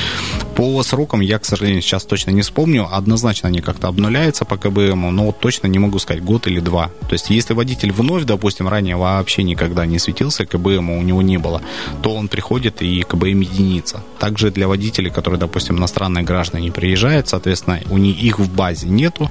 По 0.57 0.83
срокам 0.83 1.21
я, 1.21 1.39
к 1.39 1.45
сожалению, 1.45 1.83
сейчас 1.83 2.05
точно 2.05 2.33
не 2.33 2.43
вспомню. 2.43 2.89
Однозначно 2.91 3.49
они 3.49 3.61
как-то 3.61 3.89
обнуляются 3.89 4.45
по 4.45 4.57
КБМ, 4.57 5.15
но 5.15 5.33
точно 5.33 5.69
не 5.69 5.79
могу 5.79 5.99
сказать, 5.99 6.23
год 6.23 6.47
или 6.49 6.61
два. 6.61 6.91
То 7.09 7.13
есть, 7.13 7.31
если 7.31 7.55
водитель 7.55 7.93
вновь, 7.93 8.25
допустим, 8.25 8.69
ранее 8.69 8.97
вообще 8.97 9.45
никогда 9.45 9.87
не 9.87 9.99
светился, 9.99 10.47
КБМ 10.47 10.91
у 10.91 11.03
него 11.03 11.23
не 11.23 11.39
было, 11.39 11.63
то 12.03 12.15
он 12.15 12.29
приходит 12.29 12.83
и 12.83 13.03
КБМ 13.03 13.41
единица. 13.41 14.03
Также 14.19 14.51
для 14.51 14.67
водителей, 14.67 15.11
которые, 15.11 15.39
допустим, 15.39 15.79
иностранные 15.79 16.25
граждане 16.25 16.73
приезжают, 16.73 17.29
соответственно, 17.29 17.81
у 17.91 17.99
них 17.99 18.19
их 18.21 18.39
в 18.41 18.53
базе 18.53 18.89
нету, 18.89 19.31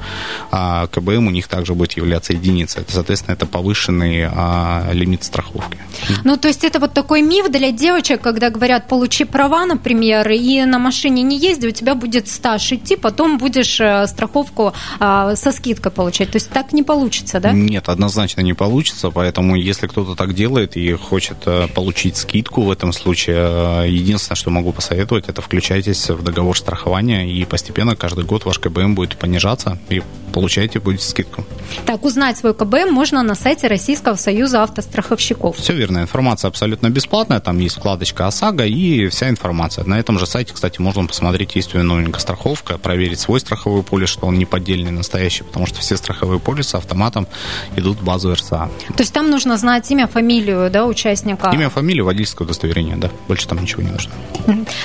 а 0.52 0.88
КБМ 0.88 1.28
у 1.28 1.32
них 1.32 1.48
также 1.48 1.74
будет 1.74 1.94
являться 1.94 2.05
единицей. 2.34 2.82
Это, 2.82 2.94
соответственно, 2.94 3.34
это 3.34 3.46
повышенный 3.46 4.26
а, 4.26 4.90
лимит 4.92 5.24
страховки. 5.24 5.78
Ну, 6.24 6.38
то 6.38 6.48
есть 6.48 6.64
это 6.64 6.80
вот 6.80 6.94
такой 6.94 7.22
миф 7.22 7.50
для 7.50 7.72
девочек, 7.72 8.22
когда 8.22 8.50
говорят, 8.50 8.88
получи 8.88 9.24
права, 9.24 9.66
например, 9.66 10.30
и 10.30 10.64
на 10.66 10.80
машине 10.80 11.24
не 11.24 11.38
езди, 11.38 11.68
у 11.68 11.72
тебя 11.72 11.96
будет 11.96 12.28
стаж 12.28 12.72
идти, 12.72 12.96
потом 12.96 13.38
будешь 13.38 13.80
э, 13.80 14.08
страховку 14.08 14.74
а, 15.00 15.36
со 15.36 15.52
скидкой 15.52 15.92
получать. 15.92 16.32
То 16.32 16.38
есть 16.38 16.50
так 16.50 16.74
не 16.74 16.84
получится, 16.84 17.40
да? 17.40 17.52
Нет, 17.52 17.90
однозначно 17.90 18.42
не 18.42 18.54
получится, 18.54 19.10
поэтому 19.10 19.56
если 19.56 19.88
кто-то 19.88 20.16
так 20.16 20.34
делает 20.34 20.78
и 20.78 20.94
хочет 20.94 21.38
э, 21.46 21.68
получить 21.68 22.18
скидку 22.18 22.62
в 22.62 22.72
этом 22.72 22.94
случае, 22.94 23.38
э, 23.38 23.90
единственное, 23.90 24.36
что 24.36 24.50
могу 24.50 24.72
посоветовать, 24.72 25.30
это 25.30 25.42
включайтесь 25.42 26.10
в 26.10 26.24
договор 26.24 26.58
страхования 26.58 27.32
и 27.32 27.46
постепенно 27.46 27.96
каждый 27.96 28.24
год 28.26 28.46
ваш 28.46 28.60
КБМ 28.60 28.96
будет 28.96 29.18
понижаться 29.18 29.78
и 29.90 30.02
получаете 30.34 30.80
будете 30.80 31.06
скидку. 31.06 31.46
Так, 31.86 31.95
узнать 32.04 32.38
свой 32.38 32.54
КБМ 32.54 32.92
можно 32.92 33.24
на 33.24 33.36
сайте 33.36 33.68
Российского 33.68 34.16
союза 34.16 34.64
автостраховщиков. 34.64 35.58
Все 35.58 35.74
верно, 35.74 36.00
информация 36.00 36.50
абсолютно 36.50 36.90
бесплатная, 36.90 37.40
там 37.40 37.60
есть 37.60 37.78
вкладочка 37.78 38.28
ОСАГО 38.28 38.66
и 38.66 39.08
вся 39.08 39.30
информация. 39.30 39.86
На 39.86 40.00
этом 40.00 40.20
же 40.20 40.26
сайте, 40.26 40.54
кстати, 40.54 40.82
можно 40.82 41.06
посмотреть, 41.06 41.56
есть 41.56 41.74
ли 41.74 41.82
новенькая 41.82 42.20
страховка, 42.20 42.78
проверить 42.78 43.20
свой 43.20 43.40
страховой 43.40 43.84
полис, 43.84 44.10
что 44.10 44.28
он 44.28 44.38
не 44.38 44.46
поддельный, 44.46 44.92
настоящий, 44.92 45.44
потому 45.44 45.66
что 45.66 45.80
все 45.80 45.98
страховые 45.98 46.40
полисы 46.40 46.76
автоматом 46.76 47.28
идут 47.76 48.00
в 48.00 48.04
базу 48.04 48.34
РСА. 48.34 48.70
То 48.96 49.04
есть 49.04 49.14
там 49.14 49.30
нужно 49.30 49.58
знать 49.58 49.90
имя, 49.92 50.08
фамилию, 50.08 50.70
да, 50.72 50.86
участника? 50.86 51.52
Имя, 51.54 51.70
фамилию, 51.70 52.06
водительское 52.06 52.46
удостоверение, 52.46 52.96
да, 52.98 53.10
больше 53.28 53.48
там 53.48 53.62
ничего 53.62 53.84
не 53.84 53.92
нужно. 53.92 54.12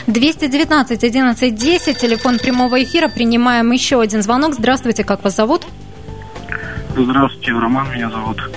219 0.06 1.04
11 1.04 1.54
10, 1.54 1.98
телефон 1.98 2.38
прямого 2.38 2.82
эфира, 2.82 3.08
принимаем 3.08 3.70
еще 3.72 4.00
один 4.00 4.22
звонок. 4.22 4.54
Здравствуйте, 4.54 5.04
как 5.04 5.24
вас 5.24 5.36
зовут? 5.36 5.66
Здравствуйте, 6.96 7.52
Роман 7.52 7.90
меня 7.92 8.10
зовут. 8.10 8.50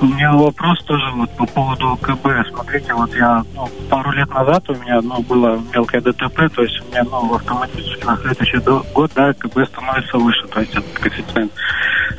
У 0.00 0.06
меня 0.06 0.32
вопрос 0.32 0.78
тоже 0.84 1.04
вот 1.14 1.30
по 1.36 1.46
поводу 1.46 1.96
КБ. 2.00 2.48
Смотрите, 2.50 2.94
вот 2.94 3.14
я 3.14 3.44
ну, 3.54 3.68
пару 3.90 4.12
лет 4.12 4.28
назад 4.30 4.68
у 4.68 4.74
меня 4.74 5.00
ну, 5.02 5.20
было 5.22 5.60
мелкое 5.72 6.00
ДТП, 6.00 6.48
то 6.54 6.62
есть 6.62 6.80
у 6.80 6.90
меня 6.90 7.02
ну, 7.04 7.34
автоматически 7.34 8.04
на 8.04 8.16
следующий 8.18 8.58
год 8.94 9.10
да, 9.14 9.32
КБ 9.32 9.66
становится 9.66 10.18
выше, 10.18 10.46
то 10.48 10.60
есть 10.60 10.72
этот 10.72 10.98
коэффициент. 10.98 11.52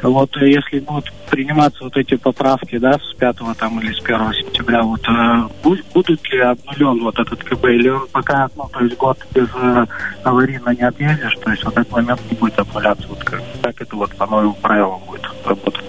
Вот 0.04 0.36
э, 0.38 0.50
если 0.50 0.80
будут 0.80 1.12
приниматься 1.30 1.84
вот 1.84 1.96
эти 1.98 2.16
поправки, 2.16 2.78
да, 2.78 2.94
с 2.94 3.16
5 3.18 3.38
там 3.58 3.80
или 3.80 3.94
с 3.94 4.04
1 4.04 4.34
сентября, 4.34 4.84
вот 4.84 5.02
э, 5.08 5.74
будут 5.94 6.30
ли 6.32 6.40
обнулен 6.40 7.04
вот 7.04 7.20
этот 7.20 7.44
КБ, 7.44 7.66
или 7.66 7.90
он 7.90 8.08
пока, 8.12 8.50
ну, 8.56 8.70
то 8.72 8.84
есть 8.84 8.98
год 8.98 9.18
без 9.34 9.48
э, 9.56 9.86
аварийно 10.24 10.70
не 10.70 10.84
отъездишь, 10.84 11.36
то 11.44 11.52
есть 11.52 11.64
вот 11.64 11.78
этот 11.78 11.92
момент 11.92 12.22
не 12.30 12.38
будет 12.38 12.58
обнуляться, 12.60 13.08
вот 13.08 13.24
как, 13.24 13.42
как 13.62 13.82
это 13.82 13.96
вот 13.96 14.16
по 14.16 14.26
новым 14.26 14.54
правилам 14.56 15.02
будет 15.08 15.24
работать? 15.46 15.84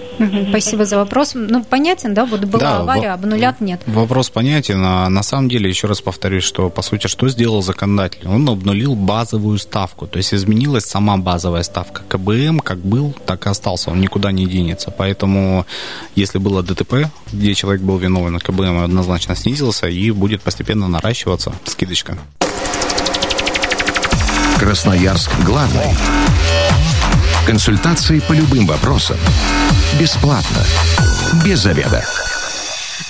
Спасибо 0.49 0.85
за 0.85 0.97
вопрос. 0.97 1.31
Ну, 1.33 1.63
понятен, 1.63 2.13
да? 2.13 2.25
Вот 2.25 2.41
была 2.41 2.59
да, 2.59 2.77
авария, 2.79 3.13
обнулят 3.13 3.61
нет. 3.61 3.81
Вопрос 3.85 4.29
понятен. 4.29 4.83
А 4.83 5.09
на 5.09 5.23
самом 5.23 5.49
деле, 5.49 5.69
еще 5.69 5.87
раз 5.87 6.01
повторюсь, 6.01 6.43
что, 6.43 6.69
по 6.69 6.81
сути, 6.81 7.07
что 7.07 7.29
сделал 7.29 7.61
законодатель? 7.61 8.27
Он 8.27 8.47
обнулил 8.49 8.95
базовую 8.95 9.57
ставку. 9.57 10.07
То 10.07 10.17
есть 10.17 10.33
изменилась 10.33 10.85
сама 10.85 11.17
базовая 11.17 11.63
ставка. 11.63 12.03
КБМ 12.07 12.59
как 12.59 12.79
был, 12.79 13.15
так 13.25 13.45
и 13.45 13.49
остался. 13.49 13.91
Он 13.91 14.01
никуда 14.01 14.31
не 14.31 14.45
денется. 14.45 14.91
Поэтому, 14.91 15.28
если 16.15 16.37
было 16.37 16.63
ДТП, 16.63 17.09
где 17.31 17.53
человек 17.53 17.81
был 17.81 17.97
виновен, 17.97 18.39
КБМ 18.39 18.83
однозначно 18.83 19.35
снизился 19.35 19.87
и 19.87 20.11
будет 20.11 20.41
постепенно 20.41 20.87
наращиваться 20.87 21.53
скидочка. 21.65 22.17
Красноярск 24.57 25.31
главный. 25.45 25.95
Консультации 27.45 28.19
по 28.19 28.33
любым 28.33 28.67
вопросам. 28.67 29.17
Бесплатно. 29.99 30.65
Без 31.45 31.59
заведа. 31.59 32.05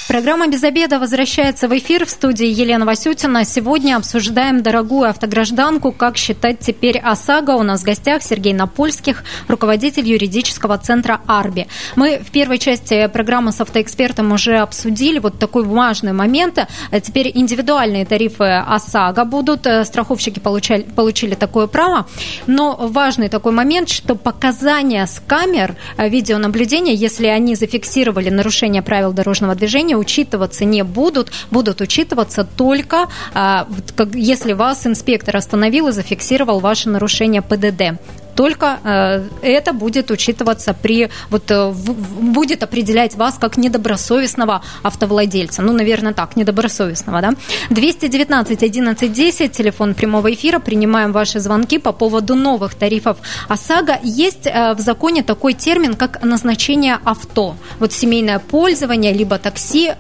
Программа 0.10 0.48
«Без 0.48 0.64
обеда» 0.64 0.98
возвращается 0.98 1.68
в 1.68 1.78
эфир 1.78 2.04
в 2.04 2.10
студии 2.10 2.48
Елена 2.48 2.84
Васютина. 2.84 3.46
Сегодня 3.46 3.96
обсуждаем 3.96 4.64
дорогую 4.64 5.08
автогражданку, 5.08 5.92
как 5.92 6.18
считать 6.18 6.58
теперь 6.62 6.98
ОСАГО. 6.98 7.52
У 7.52 7.62
нас 7.62 7.82
в 7.82 7.84
гостях 7.84 8.24
Сергей 8.24 8.54
Напольских, 8.54 9.24
руководитель 9.48 10.10
юридического 10.10 10.80
центра 10.80 11.22
«Арби». 11.28 11.68
Мы 11.96 12.24
в 12.26 12.32
первой 12.32 12.58
части 12.58 13.06
программы 13.06 13.52
с 13.52 13.62
автоэкспертом 13.62 14.32
уже 14.32 14.58
обсудили 14.58 15.20
вот 15.20 15.38
такой 15.38 15.64
важный 15.64 16.14
момент. 16.14 16.58
Теперь 17.04 17.32
индивидуальные 17.32 18.08
тарифы 18.08 18.46
ОСАГО 18.68 19.26
будут. 19.26 19.68
Страховщики 19.84 20.40
получали, 20.40 20.82
получили 20.82 21.36
такое 21.36 21.68
право. 21.68 22.08
Но 22.48 22.76
важный 22.76 23.30
такой 23.30 23.52
момент, 23.52 23.90
что 23.90 24.16
показания 24.16 25.06
с 25.06 25.22
камер 25.28 25.76
видеонаблюдения, 26.00 26.96
если 26.96 27.28
они 27.28 27.54
зафиксировали 27.54 28.32
нарушение 28.32 28.82
правил 28.82 29.14
дорожного 29.14 29.54
движения, 29.54 29.99
учитываться 30.00 30.66
не 30.66 30.84
будут, 30.84 31.32
будут 31.52 31.82
учитываться 31.82 32.44
только, 32.44 33.08
а, 33.34 33.68
если 34.14 34.54
вас 34.54 34.88
инспектор 34.88 35.38
остановил 35.38 35.88
и 35.88 35.92
зафиксировал 35.92 36.60
ваше 36.60 36.90
нарушение 36.90 37.42
ПДД 37.42 38.00
только 38.40 38.80
э, 38.86 39.28
это 39.42 39.74
будет 39.74 40.12
учитываться 40.12 40.74
при 40.74 41.10
вот 41.30 41.52
э, 41.52 41.74
будет 42.22 42.64
определять 42.64 43.16
вас 43.16 43.38
как 43.38 43.58
недобросовестного 43.58 44.62
автовладельца. 44.82 45.62
Ну, 45.62 45.74
наверное, 45.74 46.14
так, 46.14 46.38
недобросовестного, 46.38 47.22
да? 47.22 47.34
219 47.70 48.64
11 48.64 49.12
10, 49.12 49.52
телефон 49.52 49.94
прямого 49.94 50.30
эфира. 50.32 50.60
Принимаем 50.60 51.12
ваши 51.12 51.42
звонки 51.42 51.80
по 51.80 51.92
поводу 51.92 52.36
новых 52.36 52.76
тарифов 52.76 53.18
ОСАГО. 53.50 54.00
Есть 54.04 54.48
э, 54.48 54.74
в 54.74 54.80
законе 54.80 55.22
такой 55.22 55.54
термин, 55.54 55.96
как 55.96 56.24
назначение 56.24 56.98
авто. 57.04 57.56
Вот 57.80 57.92
семейное 57.92 58.40
пользование, 58.40 59.12
либо 59.12 59.38
такси 59.38 59.92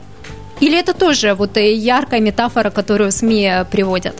или 0.59 0.77
это 0.77 0.93
тоже 0.93 1.33
вот 1.33 1.57
яркая 1.57 2.19
метафора, 2.19 2.69
которую 2.69 3.11
СМИ 3.11 3.65
приводят? 3.71 4.15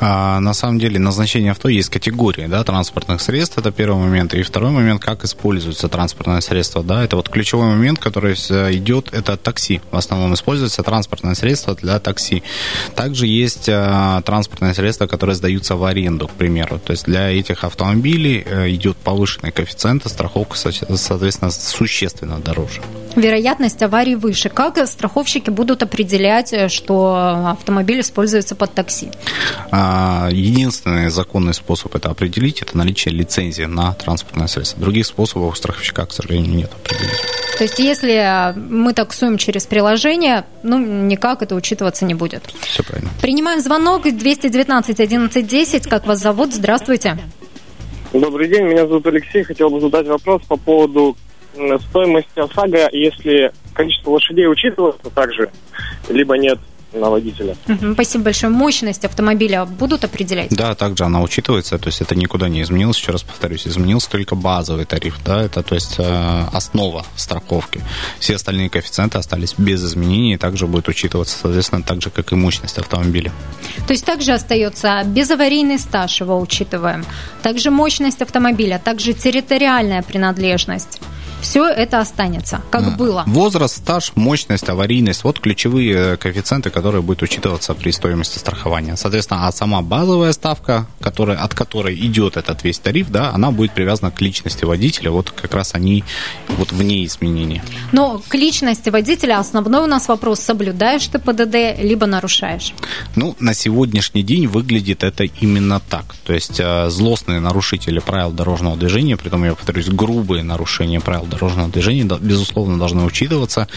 А, 0.00 0.40
на 0.40 0.54
самом 0.54 0.78
деле 0.78 0.98
назначение 0.98 1.52
авто 1.52 1.68
есть 1.68 1.90
категории 1.90 2.46
да, 2.46 2.64
транспортных 2.64 3.20
средств, 3.20 3.58
это 3.58 3.70
первый 3.70 4.00
момент. 4.00 4.34
И 4.34 4.42
второй 4.42 4.70
момент, 4.70 5.02
как 5.02 5.24
используется 5.24 5.88
транспортное 5.88 6.40
средство. 6.40 6.82
Да, 6.82 7.04
это 7.04 7.16
вот 7.16 7.28
ключевой 7.28 7.66
момент, 7.66 7.98
который 7.98 8.34
идет, 8.34 9.12
это 9.12 9.36
такси. 9.36 9.80
В 9.90 9.96
основном 9.96 10.34
используется 10.34 10.82
транспортное 10.82 11.34
средство 11.34 11.74
для 11.74 11.98
такси. 11.98 12.42
Также 12.94 13.26
есть 13.26 13.68
а, 13.68 14.22
транспортные 14.22 14.74
средства, 14.74 15.06
которые 15.06 15.36
сдаются 15.36 15.76
в 15.76 15.84
аренду, 15.84 16.28
к 16.28 16.32
примеру. 16.32 16.78
То 16.78 16.92
есть 16.92 17.04
для 17.04 17.30
этих 17.30 17.64
автомобилей 17.64 18.42
э, 18.46 18.70
идет 18.70 18.96
повышенный 18.96 19.52
коэффициент, 19.52 20.06
страховка, 20.08 20.56
соответственно, 20.56 21.50
существенно 21.50 22.38
дороже. 22.38 22.80
Вероятность 23.16 23.82
аварии 23.82 24.14
выше. 24.14 24.48
Как 24.48 24.78
страховщики 24.86 25.49
будут 25.50 25.82
определять, 25.82 26.52
э, 26.52 26.68
что 26.68 27.46
автомобиль 27.48 28.00
используется 28.00 28.54
под 28.54 28.74
такси? 28.74 29.10
А, 29.70 30.28
единственный 30.30 31.10
законный 31.10 31.54
способ 31.54 31.94
это 31.94 32.10
определить, 32.10 32.62
это 32.62 32.76
наличие 32.76 33.14
лицензии 33.14 33.64
на 33.64 33.94
транспортное 33.94 34.46
средство. 34.46 34.80
Других 34.80 35.06
способов 35.06 35.52
у 35.52 35.56
страховщика, 35.56 36.06
к 36.06 36.12
сожалению, 36.12 36.54
нет 36.54 36.70
определить. 36.72 37.20
То 37.58 37.64
есть, 37.64 37.78
если 37.78 38.54
мы 38.56 38.94
таксуем 38.94 39.36
через 39.36 39.66
приложение, 39.66 40.44
ну, 40.62 40.78
никак 40.78 41.42
это 41.42 41.54
учитываться 41.54 42.04
не 42.04 42.14
будет. 42.14 42.42
Все 42.62 42.82
правильно. 42.82 43.10
Принимаем 43.20 43.60
звонок 43.60 44.02
219 44.04 45.00
11 45.00 45.46
10. 45.46 45.86
Как 45.86 46.06
вас 46.06 46.20
зовут? 46.20 46.54
Здравствуйте. 46.54 47.18
Добрый 48.12 48.48
день, 48.48 48.64
меня 48.64 48.86
зовут 48.86 49.06
Алексей. 49.06 49.44
Хотел 49.44 49.70
бы 49.70 49.80
задать 49.80 50.06
вопрос 50.06 50.42
по 50.48 50.56
поводу 50.56 51.16
стоимости 51.88 52.38
ОСАГО, 52.38 52.90
если 52.92 53.52
количество 53.74 54.10
лошадей 54.10 54.46
учитывается 54.46 55.10
также, 55.10 55.50
либо 56.08 56.36
нет 56.36 56.58
на 56.92 57.10
водителя. 57.10 57.56
спасибо 57.94 58.24
большое. 58.24 58.52
Мощность 58.52 59.04
автомобиля 59.04 59.64
будут 59.64 60.04
определять? 60.04 60.50
Да, 60.50 60.74
также 60.74 61.04
она 61.04 61.22
учитывается, 61.22 61.78
то 61.78 61.88
есть 61.88 62.00
это 62.00 62.14
никуда 62.14 62.48
не 62.48 62.62
изменилось, 62.62 62.98
еще 62.98 63.12
раз 63.12 63.22
повторюсь, 63.22 63.66
изменился 63.66 64.10
только 64.10 64.34
базовый 64.34 64.84
тариф, 64.84 65.18
да, 65.24 65.42
это 65.42 65.62
то 65.62 65.74
есть 65.74 65.96
э, 65.98 66.44
основа 66.52 67.04
страховки. 67.16 67.80
Все 68.18 68.34
остальные 68.34 68.70
коэффициенты 68.70 69.18
остались 69.18 69.54
без 69.56 69.84
изменений, 69.84 70.34
и 70.34 70.36
также 70.36 70.66
будет 70.66 70.88
учитываться, 70.88 71.38
соответственно, 71.38 71.82
так 71.82 72.02
же, 72.02 72.10
как 72.10 72.32
и 72.32 72.34
мощность 72.34 72.78
автомобиля. 72.78 73.32
То 73.86 73.92
есть 73.92 74.04
также 74.04 74.32
остается 74.32 75.02
безаварийный 75.04 75.78
стаж, 75.78 76.20
его 76.20 76.40
учитываем, 76.40 77.04
также 77.42 77.70
мощность 77.70 78.22
автомобиля, 78.22 78.80
также 78.82 79.12
территориальная 79.12 80.02
принадлежность 80.02 81.00
все 81.40 81.66
это 81.66 82.00
останется, 82.00 82.62
как 82.70 82.86
а, 82.86 82.90
было. 82.90 83.24
Возраст, 83.26 83.76
стаж, 83.76 84.12
мощность, 84.14 84.68
аварийность– 84.68 85.24
вот 85.24 85.40
ключевые 85.40 86.16
коэффициенты, 86.16 86.70
которые 86.70 87.02
будут 87.02 87.22
учитываться 87.22 87.74
при 87.74 87.90
стоимости 87.90 88.38
страхования. 88.38 88.96
Соответственно, 88.96 89.46
а 89.48 89.52
сама 89.52 89.82
базовая 89.82 90.32
ставка, 90.32 90.86
которая, 91.00 91.38
от 91.38 91.54
которой 91.54 91.94
идет 91.94 92.36
этот 92.36 92.64
весь 92.64 92.78
тариф, 92.78 93.10
да, 93.10 93.30
она 93.30 93.50
будет 93.50 93.72
привязана 93.72 94.10
к 94.10 94.20
личности 94.20 94.64
водителя. 94.64 95.10
Вот 95.10 95.30
как 95.30 95.54
раз 95.54 95.74
они 95.74 96.04
вот 96.48 96.72
в 96.72 96.82
ней 96.82 97.06
изменения. 97.06 97.62
Но 97.92 98.22
к 98.28 98.34
личности 98.34 98.90
водителя 98.90 99.38
основной 99.38 99.82
у 99.84 99.86
нас 99.86 100.08
вопрос– 100.08 100.40
соблюдаешь 100.50 101.06
ты 101.06 101.18
ПДД, 101.18 101.80
либо 101.82 102.06
нарушаешь? 102.06 102.74
Ну, 103.16 103.36
на 103.38 103.54
сегодняшний 103.54 104.22
день 104.22 104.46
выглядит 104.46 105.04
это 105.04 105.24
именно 105.24 105.80
так. 105.80 106.14
То 106.24 106.32
есть 106.32 106.58
э, 106.58 106.90
злостные 106.90 107.40
нарушители 107.40 108.00
правил 108.00 108.30
дорожного 108.32 108.76
движения, 108.76 109.16
при 109.16 109.28
том, 109.28 109.44
я 109.44 109.54
повторюсь, 109.54 109.88
грубые 109.88 110.42
нарушения 110.42 111.00
правил 111.00 111.26
дорожного 111.30 111.68
движения, 111.68 112.04
безусловно, 112.20 112.78
должны 112.78 113.04
учитываться 113.04 113.68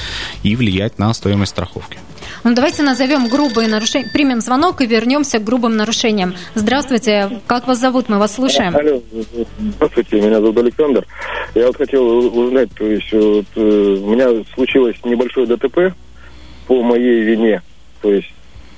и 0.44 0.56
влиять 0.56 1.00
на 1.00 1.14
стоимость 1.14 1.52
страховки. 1.52 1.98
Ну, 2.44 2.54
давайте 2.54 2.84
назовем 2.84 3.28
грубые 3.28 3.68
нарушения. 3.70 4.10
Примем 4.12 4.42
звонок 4.42 4.82
и 4.82 4.86
вернемся 4.86 5.40
к 5.40 5.44
грубым 5.44 5.78
нарушениям. 5.78 6.36
Здравствуйте, 6.56 7.42
как 7.48 7.68
вас 7.68 7.80
зовут? 7.80 8.10
Мы 8.10 8.20
вас 8.20 8.36
слушаем. 8.36 8.76
Алло, 8.76 9.02
здравствуйте, 9.78 10.22
меня 10.22 10.42
зовут 10.42 10.58
Александр. 10.58 11.06
Я 11.56 11.68
вот 11.68 11.78
хотел 11.78 12.06
узнать, 12.06 12.70
то 12.76 12.86
есть 12.86 13.12
вот, 13.14 13.46
э, 13.56 13.98
у 14.02 14.14
меня 14.14 14.44
случилось 14.56 14.96
небольшое 15.06 15.48
ДТП 15.48 15.94
по 16.68 16.84
моей 16.84 17.22
вине. 17.24 17.62
То 18.02 18.12
есть 18.12 18.34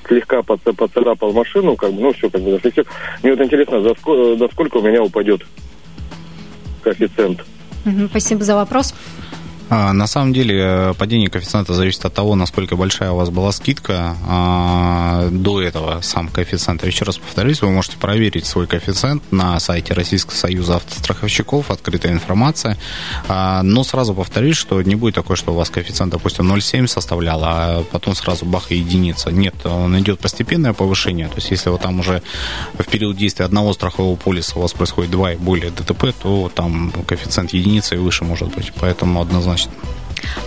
слегка 0.08 0.44
поцарапал 0.44 1.34
машину, 1.34 1.76
как 1.76 1.92
бы, 1.94 2.02
ну 2.02 2.14
все, 2.14 2.30
как 2.30 2.42
бы 2.42 2.52
зафиксировал. 2.52 2.92
Мне 3.24 3.34
вот 3.34 3.46
интересно, 3.46 3.82
за 3.82 3.96
сколько, 3.96 4.36
до 4.36 4.48
сколько 4.52 4.78
у 4.78 4.82
меня 4.82 5.02
упадет 5.02 5.42
коэффициент? 6.84 7.44
Спасибо 8.10 8.44
за 8.44 8.56
вопрос. 8.56 8.94
А, 9.70 9.94
на 9.94 10.06
самом 10.06 10.32
деле 10.34 10.60
э, 10.60 10.94
падение 10.94 11.30
коэффициента 11.30 11.74
зависит 11.74 12.06
от 12.06 12.14
того, 12.14 12.36
насколько 12.36 12.76
большая 12.76 13.12
у 13.12 13.16
вас 13.16 13.30
была 13.30 13.52
скидка 13.52 14.16
а, 14.28 15.30
до 15.32 15.62
этого 15.62 16.02
сам 16.02 16.28
коэффициент. 16.28 16.86
Еще 16.86 17.04
раз 17.04 17.18
повторюсь, 17.18 17.62
вы 17.62 17.72
можете 17.72 17.98
проверить 17.98 18.46
свой 18.46 18.68
коэффициент 18.68 19.24
на 19.32 19.60
сайте 19.60 19.94
Российского 19.94 20.36
союза 20.36 20.76
автостраховщиков, 20.76 21.72
открытая 21.72 22.12
информация. 22.12 22.78
А, 23.28 23.64
но 23.64 23.84
сразу 23.84 24.14
повторюсь, 24.14 24.58
что 24.58 24.80
не 24.84 24.96
будет 24.96 25.16
такое, 25.16 25.36
что 25.36 25.54
у 25.54 25.56
вас 25.56 25.72
коэффициент, 25.72 26.12
допустим, 26.12 26.52
0,7 26.54 26.88
составлял, 26.88 27.42
а 27.44 27.84
потом 27.92 28.14
сразу 28.16 28.46
бах 28.46 28.72
и 28.72 28.78
единица. 28.78 29.32
Нет, 29.32 29.56
он 29.66 30.00
идет 30.00 30.20
постепенное 30.20 30.74
повышение. 30.74 31.28
То 31.28 31.38
есть, 31.38 31.50
если 31.50 31.70
вот 31.70 31.82
там 31.82 32.00
уже 32.00 32.22
в 32.78 32.86
период 32.86 33.18
действия 33.18 33.46
одного 33.46 33.74
страхового 33.74 34.16
полиса 34.16 34.60
у 34.60 34.62
вас 34.62 34.74
происходит 34.74 35.10
два 35.10 35.34
и 35.34 35.38
более 35.38 35.72
ДТП, 35.72 36.14
то 36.22 36.52
там 36.54 36.94
коэффициент 37.08 37.52
единицы 37.54 37.96
и 37.96 37.98
выше 37.98 38.26
может 38.26 38.54
быть. 38.54 38.72
Поэтому 38.80 39.22
однозначно 39.22 39.55
однозначно. 39.56 39.72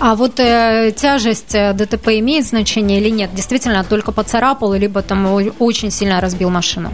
А 0.01 0.15
вот 0.15 0.39
э, 0.39 0.93
тяжесть 0.97 1.55
э, 1.55 1.73
ДТП 1.73 2.09
имеет 2.19 2.47
значение 2.47 3.01
или 3.01 3.11
нет? 3.11 3.35
Действительно, 3.35 3.85
только 3.85 4.13
поцарапал, 4.13 4.75
либо 4.75 5.03
там 5.03 5.27
очень 5.59 5.91
сильно 5.91 6.21
разбил 6.21 6.51
машину? 6.51 6.93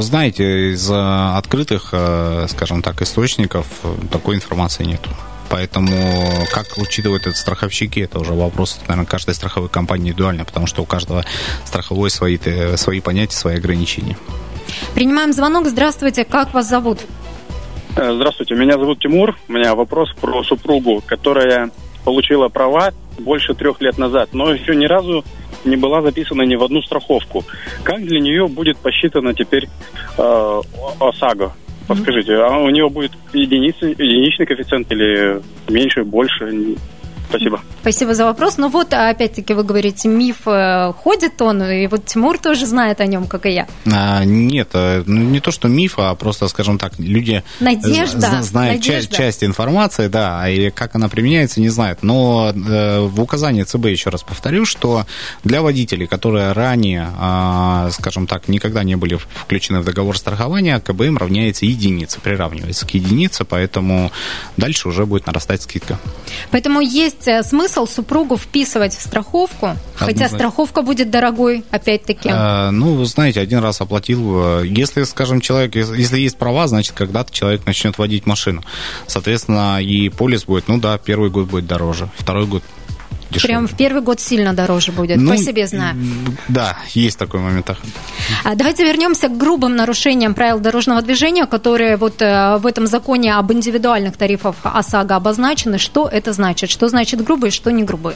Знаете, 0.00 0.72
из 0.72 0.90
э, 0.90 1.36
открытых, 1.36 1.90
э, 1.92 2.46
скажем 2.48 2.82
так, 2.82 3.00
источников 3.02 3.66
такой 4.10 4.36
информации 4.36 4.84
нет. 4.84 5.00
Поэтому 5.50 5.92
как 6.52 6.66
учитывают 6.78 7.26
это 7.26 7.36
страховщики, 7.36 8.00
это 8.00 8.18
уже 8.18 8.32
вопрос, 8.32 8.78
наверное, 8.88 9.06
каждой 9.06 9.34
страховой 9.34 9.68
компании 9.68 10.04
индивидуально, 10.04 10.44
потому 10.44 10.66
что 10.66 10.82
у 10.82 10.86
каждого 10.86 11.24
страховой 11.64 12.10
свои, 12.10 12.38
свои 12.76 13.00
понятия, 13.00 13.36
свои 13.36 13.56
ограничения. 13.56 14.16
Принимаем 14.94 15.32
звонок. 15.32 15.66
Здравствуйте, 15.66 16.24
как 16.24 16.54
вас 16.54 16.68
зовут? 16.68 17.00
Э, 17.94 18.12
Здравствуйте, 18.14 18.54
меня 18.54 18.78
зовут 18.78 19.00
Тимур. 19.00 19.36
У 19.48 19.52
меня 19.52 19.74
вопрос 19.74 20.12
про 20.18 20.42
супругу, 20.44 21.02
которая 21.04 21.70
получила 22.04 22.48
права 22.48 22.90
больше 23.18 23.54
трех 23.54 23.80
лет 23.82 23.98
назад, 23.98 24.30
но 24.32 24.52
еще 24.52 24.74
ни 24.74 24.86
разу 24.86 25.24
не 25.64 25.76
была 25.76 26.00
записана 26.02 26.42
ни 26.42 26.56
в 26.56 26.64
одну 26.64 26.80
страховку. 26.82 27.44
Как 27.84 28.02
для 28.02 28.20
нее 28.20 28.48
будет 28.48 28.78
посчитана 28.78 29.34
теперь 29.34 29.68
э, 30.16 30.60
ОСАГО? 31.00 31.52
Подскажите, 31.86 32.34
а 32.36 32.58
у 32.58 32.70
нее 32.70 32.88
будет 32.88 33.12
единица, 33.34 33.86
единичный 33.86 34.46
коэффициент 34.46 34.90
или 34.90 35.42
меньше, 35.68 36.04
больше? 36.04 36.76
Спасибо. 37.32 37.60
Спасибо 37.80 38.14
за 38.14 38.24
вопрос. 38.26 38.58
Ну 38.58 38.68
вот, 38.68 38.92
опять-таки, 38.92 39.54
вы 39.54 39.64
говорите, 39.64 40.08
миф 40.08 40.46
э, 40.46 40.92
ходит 40.92 41.40
он, 41.40 41.62
и 41.62 41.86
вот 41.86 42.04
Тимур 42.04 42.38
тоже 42.38 42.66
знает 42.66 43.00
о 43.00 43.06
нем, 43.06 43.26
как 43.26 43.46
и 43.46 43.52
я. 43.52 43.66
А, 43.90 44.22
нет, 44.24 44.68
э, 44.74 45.02
ну, 45.06 45.22
не 45.22 45.40
то, 45.40 45.50
что 45.50 45.68
миф, 45.68 45.94
а 45.96 46.14
просто, 46.14 46.46
скажем 46.48 46.78
так, 46.78 46.98
люди 46.98 47.42
Надежда, 47.60 48.42
знают 48.42 48.76
надежда. 48.76 48.92
Часть, 48.92 49.16
часть 49.16 49.44
информации, 49.44 50.08
да, 50.08 50.46
и 50.48 50.70
как 50.70 50.94
она 50.94 51.08
применяется, 51.08 51.60
не 51.60 51.70
знают. 51.70 52.02
Но 52.02 52.52
э, 52.54 53.00
в 53.00 53.20
указании 53.20 53.62
ЦБ, 53.62 53.86
еще 53.86 54.10
раз 54.10 54.22
повторю, 54.22 54.66
что 54.66 55.06
для 55.42 55.62
водителей, 55.62 56.06
которые 56.06 56.52
ранее, 56.52 57.08
а, 57.18 57.88
скажем 57.92 58.26
так, 58.26 58.48
никогда 58.48 58.84
не 58.84 58.96
были 58.96 59.16
включены 59.16 59.80
в 59.80 59.84
договор 59.84 60.18
страхования, 60.18 60.78
КБМ 60.80 61.16
равняется 61.16 61.64
единице, 61.64 62.20
приравнивается 62.20 62.86
к 62.86 62.90
единице, 62.90 63.44
поэтому 63.44 64.12
дальше 64.56 64.88
уже 64.88 65.06
будет 65.06 65.26
нарастать 65.26 65.62
скидка. 65.62 65.98
Поэтому 66.50 66.80
есть 66.80 67.21
э, 67.28 67.42
смысл 67.42 67.86
супругу 67.86 68.36
вписывать 68.36 68.94
в 68.96 69.00
страховку, 69.00 69.76
хотя 69.94 70.04
Однозначно. 70.12 70.38
страховка 70.38 70.82
будет 70.82 71.10
дорогой, 71.10 71.64
опять-таки. 71.70 72.28
А, 72.32 72.70
ну, 72.70 72.94
вы 72.94 73.04
знаете, 73.06 73.40
один 73.40 73.58
раз 73.60 73.80
оплатил. 73.80 74.60
э, 74.60 74.66
Если, 74.66 75.02
скажем, 75.04 75.40
человек, 75.40 75.74
если 75.76 76.18
есть 76.18 76.36
права, 76.38 76.66
значит, 76.68 76.92
когда-то 76.94 77.32
человек 77.32 77.66
начнет 77.66 77.98
водить 77.98 78.26
машину. 78.26 78.62
Соответственно, 79.06 79.82
и 79.82 80.08
полис 80.08 80.44
будет, 80.44 80.68
ну 80.68 80.78
да, 80.78 80.98
первый 80.98 81.30
год 81.30 81.46
будет 81.48 81.66
дороже, 81.66 82.08
второй 82.16 82.46
год 82.46 82.62
дешевле. 83.32 83.54
Прям 83.54 83.66
в 83.66 83.76
первый 83.76 84.02
год 84.02 84.20
сильно 84.20 84.52
дороже 84.54 84.92
будет, 84.92 85.18
Ну, 85.18 85.30
по 85.30 85.36
себе 85.36 85.66
знаю. 85.66 85.96
Да, 86.48 86.76
есть 86.94 87.18
такой 87.18 87.40
момент. 87.40 87.70
А 88.44 88.54
Давайте 88.54 88.84
вернемся 88.84 89.28
к 89.28 89.36
грубым 89.36 89.76
нарушениям 89.76 90.34
правил 90.34 90.60
дорожного 90.60 91.02
движения, 91.02 91.46
которые 91.46 91.96
вот 91.96 92.20
э, 92.22 92.58
в 92.58 92.66
этом 92.66 92.86
законе 92.86 93.34
об 93.34 93.52
индивидуальных 93.52 94.16
тарифах 94.16 94.56
ОСАГО 94.62 95.16
обозначены. 95.16 95.78
Что 95.78 96.08
это 96.08 96.32
значит? 96.32 96.70
Что 96.70 96.88
значит 96.88 97.22
грубый, 97.24 97.50
что 97.50 97.70
не 97.70 97.82
грубый? 97.82 98.14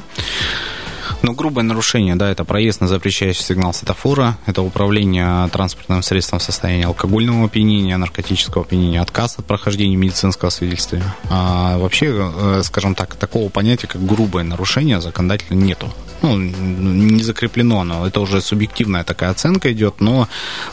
Ну, 1.27 1.33
грубое 1.33 1.65
нарушение, 1.65 2.15
да, 2.15 2.31
это 2.31 2.45
проезд 2.45 2.81
на 2.81 2.87
запрещающий 2.87 3.43
сигнал 3.43 3.75
светофора, 3.75 4.39
это 4.47 4.63
управление 4.63 5.49
транспортным 5.49 6.01
средством 6.05 6.39
в 6.39 6.45
состоянии 6.45 6.85
алкогольного 6.85 7.47
опьянения, 7.47 7.97
наркотического 7.97 8.63
опьянения, 8.63 9.01
отказ 9.01 9.35
от 9.37 9.45
прохождения 9.45 9.97
медицинского 9.97 10.51
свидетельства. 10.51 11.01
А 11.29 11.79
вообще, 11.79 12.13
э, 12.13 12.61
скажем 12.63 12.95
так, 12.95 13.17
такого 13.17 13.49
понятия, 13.49 13.89
как 13.89 14.07
грубое 14.07 14.45
нарушение, 14.45 15.01
законодательно 15.01 15.61
нету. 15.61 15.93
Ну, 16.23 16.37
не 16.39 17.23
закреплено 17.23 17.81
оно, 17.81 18.07
это 18.07 18.21
уже 18.21 18.41
субъективная 18.41 19.05
такая 19.05 19.31
оценка 19.31 19.73
идет, 19.73 20.01
но 20.01 20.29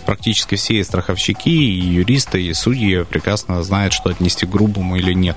практически 0.05 0.55
все 0.55 0.75
и 0.75 0.83
страховщики, 0.83 1.49
и 1.49 1.81
юристы, 1.95 2.41
и 2.41 2.53
судьи 2.53 3.03
прекрасно 3.03 3.61
знают, 3.63 3.93
что 3.93 4.09
отнести 4.09 4.45
к 4.45 4.49
грубому 4.49 4.95
или 4.95 5.13
нет. 5.13 5.35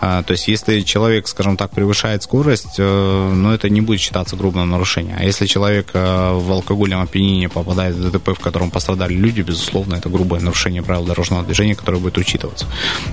А, 0.00 0.22
То 0.22 0.32
есть, 0.32 0.46
если 0.48 0.80
человек, 0.82 1.26
скажем 1.26 1.56
так, 1.56 1.70
превышает 1.70 2.22
скорость, 2.22 2.76
э, 2.78 3.32
ну, 3.34 3.52
это 3.52 3.68
не 3.68 3.80
будет 3.80 4.00
считаться 4.00 4.36
грубым 4.36 4.57
нарушением. 4.64 5.16
А 5.18 5.24
если 5.24 5.46
человек 5.46 5.90
э, 5.92 6.32
в 6.32 6.50
алкогольном 6.52 7.02
опьянении 7.02 7.46
попадает 7.46 7.96
в 7.96 8.10
ДТП, 8.10 8.30
в 8.30 8.40
котором 8.40 8.70
пострадали 8.70 9.14
люди, 9.14 9.40
безусловно, 9.42 9.96
это 9.96 10.08
грубое 10.08 10.40
нарушение 10.40 10.82
правил 10.82 11.04
дорожного 11.04 11.42
движения, 11.42 11.74
которое 11.74 11.98
будет 11.98 12.18
учитываться. 12.18 12.66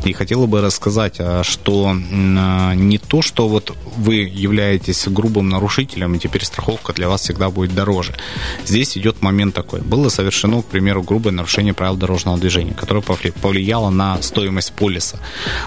И 0.04 0.14
хотела 0.14 0.46
бы 0.46 0.62
рассказать, 0.62 1.16
а, 1.20 1.44
что 1.44 1.96
а, 1.96 2.74
не 2.74 2.98
то, 2.98 3.22
что 3.22 3.48
вот 3.48 3.76
вы 3.98 4.16
являетесь 4.16 5.08
грубым 5.08 5.50
нарушителем, 5.50 6.16
и 6.16 6.20
теперь 6.20 6.46
страховка 6.46 6.94
для 6.94 7.08
вас 7.08 7.22
всегда 7.22 7.50
будет 7.50 7.74
дороже. 7.74 8.16
Здесь 8.66 8.98
идет 8.98 9.22
момент 9.22 9.56
такой. 9.56 9.82
Было 9.82 10.10
совершено, 10.10 10.62
к 10.62 10.66
примеру, 10.66 11.04
грубое 11.04 11.34
нарушение 11.34 11.74
правил 11.74 11.96
дорожного 11.96 12.38
движения, 12.38 12.74
которое 12.74 13.02
повли- 13.02 13.34
повлияло 13.42 13.90
на 13.90 14.22
стоимость 14.22 14.74
полиса. 14.74 15.20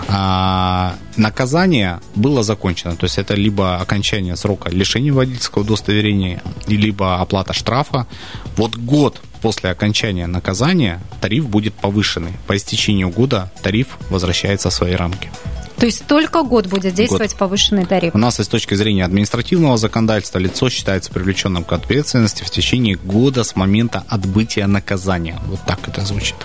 А, 0.08 0.96
наказание 1.16 2.00
было 2.14 2.42
закончено. 2.42 2.96
То 2.96 3.04
есть 3.04 3.18
это 3.18 3.34
либо 3.34 3.76
окончание 3.76 4.36
срока 4.36 4.70
лишения 4.70 5.12
водительского 5.12 5.64
удостоверения, 5.68 6.42
и 6.66 6.76
либо 6.76 7.20
оплата 7.20 7.52
штрафа. 7.52 8.06
Вот 8.56 8.76
год 8.76 9.20
после 9.42 9.70
окончания 9.70 10.26
наказания 10.26 11.00
тариф 11.20 11.46
будет 11.48 11.74
повышенный. 11.74 12.32
По 12.46 12.56
истечению 12.56 13.10
года 13.10 13.52
тариф 13.62 13.98
возвращается 14.10 14.70
в 14.70 14.74
свои 14.74 14.94
рамки. 14.94 15.30
То 15.78 15.86
есть 15.86 16.06
только 16.06 16.42
год 16.42 16.66
будет 16.66 16.94
действовать 16.94 17.36
повышенный 17.36 17.84
тариф. 17.84 18.14
У 18.14 18.18
нас 18.18 18.40
и 18.40 18.44
с 18.44 18.48
точки 18.48 18.74
зрения 18.74 19.04
административного 19.04 19.76
законодательства 19.76 20.38
лицо 20.38 20.68
считается 20.68 21.10
привлеченным 21.10 21.64
к 21.64 21.72
ответственности 21.72 22.42
в 22.42 22.50
течение 22.50 22.96
года 22.96 23.44
с 23.44 23.54
момента 23.54 24.04
отбытия 24.08 24.66
наказания. 24.66 25.38
Вот 25.46 25.60
так 25.66 25.78
это 25.86 26.04
звучит. 26.04 26.36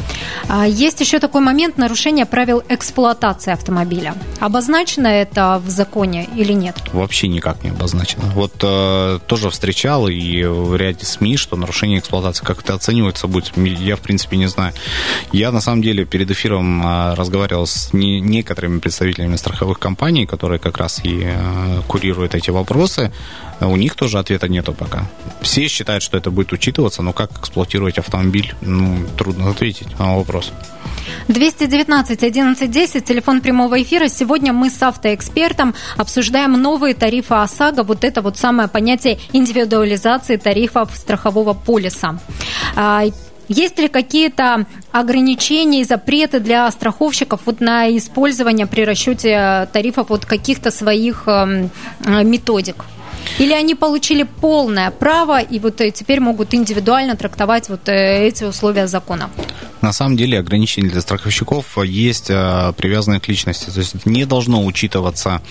А 0.47 0.67
Есть 0.67 0.99
еще 1.01 1.19
такой 1.19 1.41
момент 1.41 1.77
нарушения 1.77 2.25
правил 2.25 2.63
эксплуатации 2.69 3.51
автомобиля. 3.51 4.15
Обозначено 4.39 5.07
это 5.07 5.61
в 5.65 5.69
законе 5.69 6.27
или 6.35 6.53
нет? 6.53 6.75
Вообще 6.93 7.27
никак 7.27 7.63
не 7.63 7.71
обозначено. 7.71 8.23
Вот 8.35 8.53
э, 8.61 9.19
тоже 9.25 9.49
встречал 9.49 10.07
и 10.07 10.43
в 10.43 10.75
ряде 10.75 11.05
СМИ, 11.05 11.37
что 11.37 11.55
нарушение 11.55 11.99
эксплуатации 11.99 12.45
как 12.45 12.59
это 12.59 12.75
оценивается 12.75 13.27
будет, 13.27 13.51
я 13.57 13.95
в 13.95 14.01
принципе 14.01 14.37
не 14.37 14.47
знаю. 14.47 14.73
Я 15.31 15.51
на 15.51 15.61
самом 15.61 15.81
деле 15.81 16.05
перед 16.05 16.29
эфиром 16.29 16.85
э, 16.85 17.13
разговаривал 17.15 17.65
с 17.65 17.93
не- 17.93 18.19
некоторыми 18.21 18.79
представителями 18.79 19.22
страховых 19.37 19.79
компаний, 19.79 20.25
которые 20.25 20.59
как 20.59 20.77
раз 20.77 21.01
и 21.03 21.21
э, 21.23 21.81
курируют 21.87 22.35
эти 22.35 22.51
вопросы. 22.51 23.11
У 23.59 23.75
них 23.77 23.95
тоже 23.95 24.19
ответа 24.19 24.47
нету 24.47 24.73
пока. 24.73 25.05
Все 25.41 25.67
считают, 25.67 26.03
что 26.03 26.17
это 26.17 26.31
будет 26.31 26.51
учитываться, 26.51 27.01
но 27.01 27.13
как 27.13 27.31
эксплуатировать 27.39 27.97
автомобиль, 27.97 28.53
ну, 28.61 28.97
трудно 29.17 29.49
ответить 29.49 29.99
на 29.99 30.17
вопрос. 30.17 30.51
219 31.27 32.17
1110, 32.17 33.05
телефон 33.05 33.41
прямого 33.41 33.81
эфира. 33.81 34.07
Сегодня 34.07 34.53
мы 34.53 34.69
с 34.69 34.81
автоэкспертом 34.81 35.73
обсуждаем 35.97 36.53
новые 36.53 36.93
тарифы 36.93 37.35
ОСАГО. 37.35 37.83
Вот 37.83 38.03
это 38.03 38.21
вот 38.21 38.37
самое 38.37 38.67
понятие 38.67 39.19
индивидуализации 39.33 40.37
тарифов 40.37 40.91
страхового 40.95 41.53
полиса. 41.53 42.19
Есть 43.55 43.77
ли 43.77 43.87
какие-то 43.87 44.65
ограничения 44.91 45.81
и 45.81 45.83
запреты 45.83 46.39
для 46.39 46.69
страховщиков 46.71 47.41
вот 47.45 47.61
на 47.61 47.95
использование 47.97 48.65
при 48.65 48.83
расчете 48.83 49.67
тарифов 49.71 50.09
вот 50.09 50.25
каких-то 50.25 50.71
своих 50.71 51.27
эм, 51.27 51.69
э, 52.03 52.23
методик? 52.23 52.85
Или 53.37 53.53
они 53.53 53.75
получили 53.75 54.23
полное 54.23 54.89
право 54.89 55.39
и 55.39 55.59
вот 55.59 55.81
э, 55.81 55.91
теперь 55.91 56.19
могут 56.19 56.55
индивидуально 56.55 57.15
трактовать 57.15 57.69
вот 57.69 57.87
э, 57.89 58.27
эти 58.27 58.43
условия 58.43 58.87
закона? 58.87 59.29
На 59.83 59.91
самом 59.91 60.15
деле 60.15 60.39
ограничения 60.39 60.87
для 60.87 61.01
страховщиков 61.01 61.77
есть 61.83 62.29
э, 62.29 62.71
привязанные 62.77 63.19
к 63.19 63.27
личности. 63.27 63.69
То 63.69 63.79
есть 63.79 64.05
не 64.05 64.23
должно 64.25 64.63
учитываться 64.63 65.41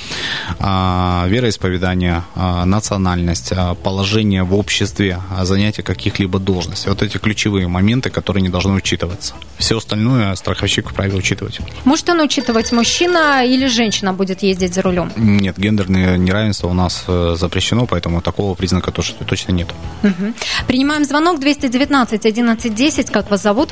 э, 0.59 1.25
вероисповедание, 1.29 2.23
э, 2.35 2.64
национальность, 2.64 3.53
э, 3.53 3.75
положение 3.83 4.42
в 4.42 4.55
обществе, 4.55 5.21
э, 5.38 5.45
занятие 5.45 5.83
каких-либо 5.83 6.38
должностей. 6.38 6.88
Вот 6.88 7.03
эти 7.03 7.18
ключевые 7.18 7.68
моменты, 7.68 8.09
которые 8.09 8.42
не 8.42 8.49
должны 8.49 8.73
учитываться. 8.73 9.35
Все 9.59 9.77
остальное 9.77 10.35
страховщик 10.35 10.88
вправе 10.88 11.14
учитывать. 11.14 11.61
Может 11.85 12.09
он 12.09 12.21
учитывать, 12.21 12.73
мужчина 12.73 13.45
или 13.45 13.66
женщина 13.66 14.14
будет 14.14 14.42
ездить 14.42 14.73
за 14.73 14.81
рулем? 14.81 15.12
Нет, 15.16 15.59
гендерное 15.59 16.16
неравенство 16.16 16.68
у 16.68 16.75
нас 16.75 17.05
э, 17.07 17.37
запрещено, 17.38 17.85
поэтому 17.85 18.23
такого 18.23 18.55
признака 18.55 18.92
тоже 18.92 19.12
точно 19.29 19.53
нет. 19.53 19.68
Мгм. 20.03 20.35
Принимаем 20.66 21.05
звонок 21.05 21.38
219 21.38 22.18
1110. 22.18 23.11
Как 23.11 23.31
вас 23.31 23.42
зовут? 23.42 23.68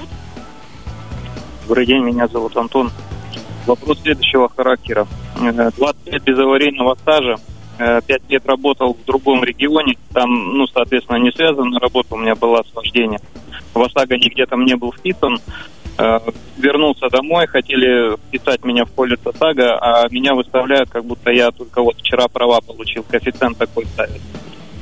Добрый 1.71 1.87
день, 1.87 2.03
меня 2.03 2.27
зовут 2.27 2.57
Антон. 2.57 2.91
Вопрос 3.65 4.01
следующего 4.01 4.49
характера. 4.49 5.07
Э, 5.41 5.71
20 5.71 6.13
лет 6.13 6.25
без 6.25 6.37
аварийного 6.37 6.97
стажа, 6.97 7.37
5 7.79 8.05
лет 8.29 8.45
работал 8.45 8.95
в 8.95 9.05
другом 9.05 9.45
регионе, 9.45 9.95
там, 10.13 10.57
ну, 10.59 10.67
соответственно, 10.67 11.19
не 11.19 11.31
связанная 11.31 11.79
работа 11.79 12.17
у 12.17 12.19
меня 12.19 12.35
была 12.35 12.65
с 12.65 12.75
вождением. 12.75 13.21
В 13.73 13.81
ОСАГО 13.81 14.17
нигде 14.17 14.47
там 14.47 14.65
не 14.65 14.75
был 14.75 14.93
вписан. 14.93 15.39
Э, 15.97 16.19
Вернулся 16.59 17.09
домой, 17.09 17.47
хотели 17.47 18.17
вписать 18.17 18.65
меня 18.65 18.85
в 18.85 18.91
полис 18.91 19.25
ОСАГО, 19.25 19.79
а 19.79 20.09
меня 20.11 20.35
выставляют, 20.35 20.91
как 20.91 21.05
будто 21.05 21.31
я 21.31 21.53
только 21.53 21.83
вот 21.83 21.99
вчера 21.99 22.27
права 22.27 22.61
получил, 22.63 23.05
коэффициент 23.05 23.57
такой 23.57 23.87
ставят. 23.87 24.21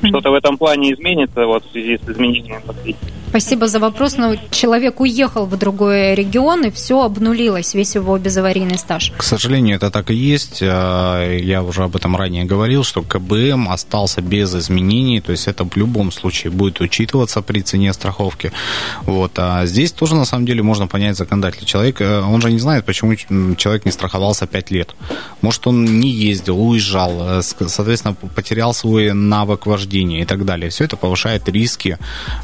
Что-то 0.03 0.31
в 0.31 0.35
этом 0.35 0.57
плане 0.57 0.93
изменится 0.93 1.47
вот 1.47 1.65
в 1.65 1.73
связи 1.73 1.99
с 1.99 2.09
изменением 2.09 2.63
последних? 2.67 3.09
Спасибо 3.29 3.67
за 3.67 3.79
вопрос. 3.79 4.17
Но 4.17 4.37
человек 4.51 5.01
уехал 5.01 5.45
в 5.47 5.57
другой 5.57 6.15
регион, 6.15 6.65
и 6.65 6.71
все 6.71 7.03
обнулилось, 7.03 7.75
весь 7.75 7.95
его 7.95 8.17
безаварийный 8.17 8.79
стаж. 8.79 9.13
К 9.17 9.23
сожалению, 9.23 9.77
это 9.77 9.91
так 9.91 10.11
и 10.11 10.15
есть. 10.15 10.61
А, 10.63 11.37
я 11.37 11.63
уже 11.63 11.83
об 11.83 11.95
этом 11.95 12.17
ранее 12.17 12.45
говорил, 12.45 12.85
что 12.85 13.03
КБМ 13.03 13.69
остался 13.69 14.23
без 14.23 14.55
изменений, 14.55 15.21
то 15.21 15.33
есть 15.33 15.47
это 15.47 15.65
в 15.65 15.77
любом 15.77 16.11
случае 16.11 16.51
будет 16.53 16.81
учитываться 16.81 17.43
при 17.43 17.61
цене 17.61 17.93
страховки. 17.93 18.53
Вот. 19.03 19.33
А 19.37 19.67
здесь 19.67 19.93
тоже, 19.93 20.15
на 20.15 20.25
самом 20.25 20.47
деле, 20.47 20.63
можно 20.63 20.87
понять 20.87 21.17
законодателя. 21.17 21.67
Человек, 21.67 22.01
э, 22.01 22.21
он 22.21 22.41
же 22.41 22.51
не 22.51 22.59
знает, 22.59 22.87
почему 22.87 23.15
человек 23.57 23.85
не 23.85 23.93
страховался 23.93 24.47
5 24.47 24.71
лет. 24.71 24.95
Может, 25.43 25.67
он 25.67 26.01
не 26.01 26.11
ездил, 26.11 26.59
уезжал, 26.61 27.41
э, 27.41 27.43
соответственно, 27.43 28.15
потерял 28.15 28.73
свой 28.73 29.13
навык 29.13 29.67
вождения 29.67 29.88
и 29.95 30.25
так 30.25 30.45
далее. 30.45 30.71
Все 30.71 30.85
это 30.85 30.97
повышает 30.97 31.49
риски 31.49 31.99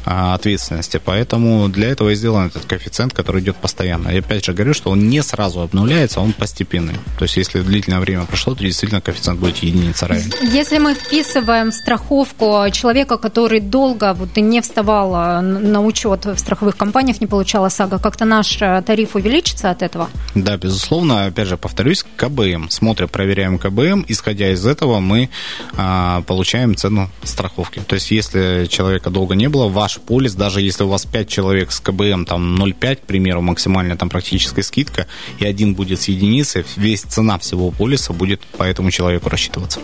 а, 0.05 0.33
ответственности. 0.35 0.99
Поэтому 1.03 1.69
для 1.69 1.89
этого 1.89 2.09
и 2.09 2.15
сделан 2.15 2.47
этот 2.47 2.65
коэффициент, 2.65 3.13
который 3.13 3.41
идет 3.41 3.55
постоянно. 3.57 4.09
Я 4.09 4.19
опять 4.19 4.45
же 4.45 4.53
говорю, 4.53 4.73
что 4.73 4.91
он 4.91 5.07
не 5.09 5.21
сразу 5.23 5.61
обнуляется, 5.61 6.19
он 6.19 6.33
постепенный. 6.33 6.95
То 7.17 7.23
есть, 7.23 7.37
если 7.37 7.61
длительное 7.61 7.99
время 7.99 8.25
прошло, 8.25 8.55
то 8.55 8.63
действительно 8.63 9.01
коэффициент 9.01 9.39
будет 9.39 9.57
единица 9.57 10.07
равен. 10.07 10.31
Если 10.41 10.77
мы 10.79 10.95
вписываем 10.95 11.71
страховку 11.71 12.65
человека, 12.71 13.17
который 13.17 13.59
долго 13.59 14.13
вот, 14.13 14.35
не 14.37 14.61
вставал 14.61 15.15
а, 15.15 15.41
на 15.41 15.81
учет 15.81 16.25
в 16.25 16.37
страховых 16.37 16.77
компаниях, 16.77 17.21
не 17.21 17.27
получал 17.27 17.65
ОСАГО, 17.65 17.99
как-то 17.99 18.25
наш 18.25 18.61
э, 18.61 18.81
тариф 18.85 19.15
увеличится 19.15 19.71
от 19.71 19.81
этого? 19.81 20.09
Да, 20.35 20.57
безусловно. 20.57 21.25
Опять 21.25 21.47
же, 21.47 21.57
повторюсь, 21.57 22.05
КБМ. 22.15 22.69
Смотрим, 22.69 23.07
проверяем 23.07 23.57
КБМ. 23.57 24.05
Исходя 24.07 24.51
из 24.51 24.65
этого, 24.65 24.99
мы 24.99 25.29
а, 25.77 26.21
получаем 26.21 26.75
цену 26.75 27.09
страховки. 27.35 27.81
То 27.85 27.95
есть, 27.95 28.11
если 28.11 28.65
человека 28.65 29.09
долго 29.09 29.35
не 29.35 29.49
было, 29.49 29.67
ваш 29.67 29.99
полис, 29.99 30.33
даже 30.35 30.61
если 30.61 30.83
у 30.85 30.87
вас 30.87 31.05
5 31.05 31.27
человек 31.27 31.71
с 31.71 31.79
КБМ, 31.79 32.25
там 32.25 32.55
0,5, 32.61 32.95
к 32.95 33.01
примеру, 33.01 33.41
максимальная 33.41 33.97
там 33.97 34.09
практическая 34.09 34.63
скидка, 34.63 35.05
и 35.39 35.45
один 35.45 35.75
будет 35.75 35.99
с 36.01 36.07
единицей, 36.07 36.63
весь 36.77 37.01
цена 37.01 37.37
всего 37.37 37.71
полиса 37.71 38.13
будет 38.13 38.41
по 38.57 38.63
этому 38.63 38.89
человеку 38.89 39.29
рассчитываться. 39.29 39.79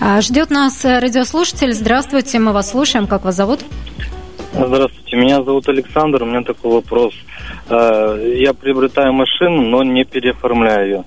А, 0.00 0.20
ждет 0.20 0.50
нас 0.50 0.84
радиослушатель. 0.84 1.72
Здравствуйте, 1.72 2.38
мы 2.38 2.52
вас 2.52 2.70
слушаем. 2.70 3.06
Как 3.06 3.24
вас 3.24 3.36
зовут? 3.36 3.60
Здравствуйте, 4.52 5.16
меня 5.16 5.42
зовут 5.42 5.68
Александр. 5.68 6.22
У 6.22 6.26
меня 6.26 6.42
такой 6.42 6.72
вопрос. 6.72 7.14
А, 7.68 8.16
я 8.16 8.54
приобретаю 8.54 9.12
машину, 9.12 9.62
но 9.62 9.82
не 9.82 10.04
переоформляю 10.04 10.86
ее. 10.86 11.04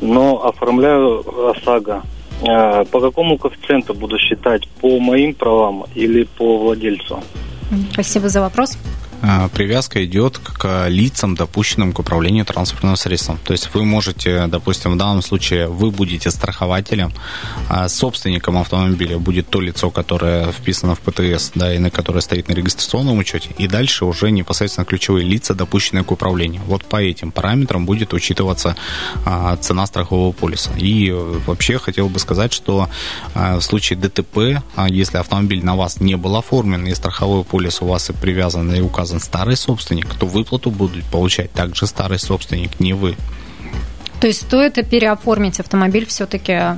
Но 0.00 0.44
оформляю 0.44 1.24
ОСАГО. 1.50 2.02
А, 2.46 2.84
по 2.84 3.00
какому 3.00 3.38
коэффициенту 3.38 3.94
буду 3.94 4.18
считать? 4.18 4.68
По 4.80 4.98
моим 4.98 5.34
правам 5.34 5.84
или 5.94 6.24
по 6.24 6.58
владельцу? 6.58 7.20
Спасибо 7.92 8.28
за 8.28 8.40
вопрос. 8.40 8.78
А, 9.20 9.48
привязка 9.48 10.04
идет 10.04 10.38
к 10.38 10.86
лицам, 10.88 11.34
допущенным 11.34 11.92
к 11.92 11.98
управлению 11.98 12.44
транспортным 12.44 12.96
средством. 12.96 13.38
То 13.44 13.52
есть 13.52 13.74
вы 13.74 13.84
можете, 13.84 14.46
допустим, 14.46 14.92
в 14.92 14.96
данном 14.96 15.22
случае 15.22 15.66
вы 15.68 15.90
будете 15.90 16.30
страхователем, 16.30 17.12
а 17.68 17.88
собственником 17.88 18.58
автомобиля 18.58 19.18
будет 19.18 19.48
то 19.48 19.60
лицо, 19.60 19.90
которое 19.90 20.52
вписано 20.52 20.94
в 20.94 21.00
ПТС, 21.00 21.52
да, 21.54 21.74
и 21.74 21.78
на 21.78 21.90
которое 21.90 22.20
стоит 22.20 22.48
на 22.48 22.52
регистрационном 22.52 23.18
учете, 23.18 23.50
и 23.58 23.66
дальше 23.66 24.04
уже 24.04 24.30
непосредственно 24.30 24.84
ключевые 24.84 25.26
лица, 25.26 25.54
допущенные 25.54 26.04
к 26.04 26.12
управлению. 26.12 26.62
Вот 26.66 26.84
по 26.84 27.02
этим 27.02 27.32
параметрам 27.32 27.84
будет 27.84 28.12
учитываться 28.12 28.76
а, 29.24 29.56
цена 29.56 29.86
страхового 29.86 30.32
полиса. 30.32 30.70
И 30.76 31.10
вообще 31.10 31.78
хотел 31.78 32.08
бы 32.08 32.18
сказать, 32.20 32.52
что 32.52 32.88
а, 33.34 33.58
в 33.58 33.62
случае 33.62 33.98
ДТП, 33.98 34.62
если 34.88 35.18
автомобиль 35.18 35.64
на 35.64 35.74
вас 35.74 36.00
не 36.00 36.16
был 36.16 36.36
оформлен, 36.36 36.86
и 36.86 36.94
страховой 36.94 37.42
полис 37.42 37.82
у 37.82 37.86
вас 37.86 38.10
и 38.10 38.12
привязан, 38.12 38.72
и 38.72 38.80
указан 38.80 39.07
указан 39.08 39.20
старый 39.20 39.56
собственник, 39.56 40.14
то 40.14 40.26
выплату 40.26 40.70
будут 40.70 41.04
получать 41.06 41.50
также 41.52 41.86
старый 41.86 42.18
собственник, 42.18 42.78
не 42.78 42.92
вы. 42.92 43.16
То 44.20 44.26
есть 44.26 44.42
стоит 44.42 44.74
переоформить 44.88 45.60
автомобиль 45.60 46.06
все-таки 46.06 46.76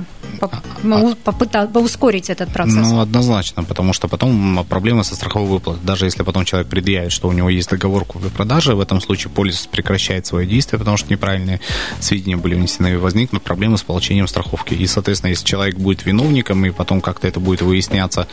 попытаться 1.23 1.79
ускорить 1.79 2.29
этот 2.29 2.51
процесс? 2.51 2.75
Ну, 2.75 2.99
однозначно, 2.99 3.63
потому 3.63 3.93
что 3.93 4.07
потом 4.07 4.65
проблемы 4.67 5.03
со 5.03 5.15
страховой 5.15 5.47
выплатой. 5.47 5.83
Даже 5.83 6.05
если 6.05 6.23
потом 6.23 6.45
человек 6.45 6.69
предъявит, 6.69 7.11
что 7.11 7.27
у 7.27 7.31
него 7.31 7.49
есть 7.49 7.69
договор 7.69 8.05
купли-продажи, 8.05 8.75
в 8.75 8.79
этом 8.79 9.01
случае 9.01 9.31
полис 9.31 9.67
прекращает 9.67 10.25
свое 10.25 10.47
действие, 10.47 10.79
потому 10.79 10.97
что 10.97 11.11
неправильные 11.11 11.59
сведения 11.99 12.37
были 12.37 12.55
внесены, 12.55 12.93
и 12.93 12.95
возникнут 12.95 13.43
проблемы 13.43 13.77
с 13.77 13.83
получением 13.83 14.27
страховки. 14.27 14.73
И, 14.73 14.87
соответственно, 14.87 15.29
если 15.29 15.45
человек 15.45 15.77
будет 15.77 16.05
виновником, 16.05 16.65
и 16.65 16.71
потом 16.71 17.01
как-то 17.01 17.27
это 17.27 17.39
будет 17.39 17.61
выясняться, 17.61 18.27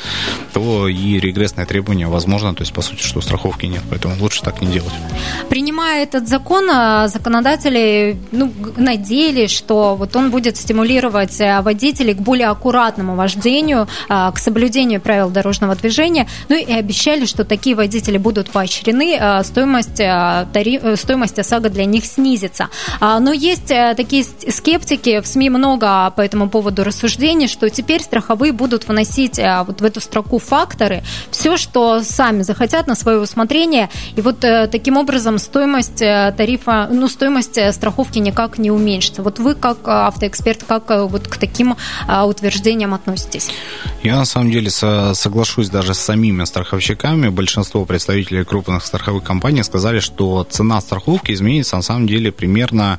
то 0.52 0.88
и 0.88 1.18
регрессное 1.18 1.66
требование 1.66 2.08
возможно, 2.08 2.54
то 2.54 2.62
есть, 2.62 2.72
по 2.72 2.82
сути, 2.82 3.02
что 3.02 3.20
страховки 3.20 3.66
нет. 3.66 3.82
Поэтому 3.90 4.14
лучше 4.18 4.42
так 4.42 4.60
не 4.60 4.68
делать. 4.68 4.92
Принимая 5.48 6.02
этот 6.02 6.28
закон, 6.28 6.70
а, 6.70 7.08
законодатели 7.08 8.16
ну, 8.32 8.52
надеялись, 8.98 9.50
что 9.50 9.94
вот 9.94 10.16
он 10.16 10.30
будет 10.30 10.56
стимулировать 10.56 11.40
а, 11.40 11.62
водителей 11.62 12.14
к 12.14 12.18
более 12.18 12.48
аккуратному 12.48 13.14
вождению, 13.14 13.86
а, 14.08 14.32
к 14.32 14.38
соблюдению 14.38 15.00
правил 15.00 15.30
дорожного 15.30 15.76
движения. 15.76 16.26
Ну 16.48 16.56
и 16.56 16.72
обещали, 16.72 17.26
что 17.26 17.44
такие 17.44 17.76
водители 17.76 18.18
будут 18.18 18.50
поощрены, 18.50 19.16
а, 19.20 19.42
стоимость, 19.44 20.00
а, 20.00 20.46
тариф, 20.52 20.84
э, 20.84 20.96
стоимость 20.96 21.38
ОСАГО 21.38 21.70
для 21.70 21.84
них 21.84 22.04
снизится. 22.04 22.68
Но 23.00 23.32
есть 23.32 23.70
э, 23.70 23.94
такие 23.96 24.24
скептики, 24.24 25.20
в 25.20 25.26
СМИ 25.26 25.50
много 25.50 26.12
по 26.16 26.20
этому 26.20 26.48
поводу 26.48 26.84
рассуждений, 26.84 27.48
что 27.48 27.70
теперь 27.70 28.02
страховые 28.02 28.52
будут 28.52 28.88
вносить 28.88 29.38
вот 29.66 29.80
в 29.80 29.84
эту 29.84 30.00
строку 30.00 30.38
факторы, 30.38 31.02
все, 31.30 31.56
что 31.56 32.02
сами 32.02 32.42
захотят 32.42 32.86
на 32.86 32.94
свое 32.94 33.20
усмотрение, 33.20 33.88
и 34.16 34.20
вот 34.20 34.44
э, 34.44 34.66
таким 34.66 34.96
образом 34.96 35.38
стоимость 35.38 35.98
тарифа, 35.98 36.88
ну, 36.90 37.08
стоимость 37.08 37.58
страховки 37.72 38.18
никак 38.18 38.58
не 38.58 38.70
уменьшится. 38.70 38.87
Вот 39.22 39.38
вы 39.38 39.54
как 39.54 39.86
автоэксперт, 39.86 40.64
как 40.64 40.88
вот 40.88 41.28
к 41.28 41.36
таким 41.36 41.76
а, 42.06 42.26
утверждениям 42.26 42.94
относитесь? 42.94 43.50
Я 44.02 44.16
на 44.16 44.24
самом 44.24 44.50
деле 44.50 44.70
соглашусь 44.70 45.68
даже 45.68 45.94
с 45.94 45.98
самими 45.98 46.44
страховщиками. 46.44 47.28
Большинство 47.28 47.84
представителей 47.84 48.44
крупных 48.44 48.86
страховых 48.86 49.24
компаний 49.24 49.62
сказали, 49.62 50.00
что 50.00 50.46
цена 50.48 50.80
страховки 50.80 51.32
изменится 51.32 51.76
на 51.76 51.82
самом 51.82 52.06
деле 52.06 52.32
примерно 52.32 52.98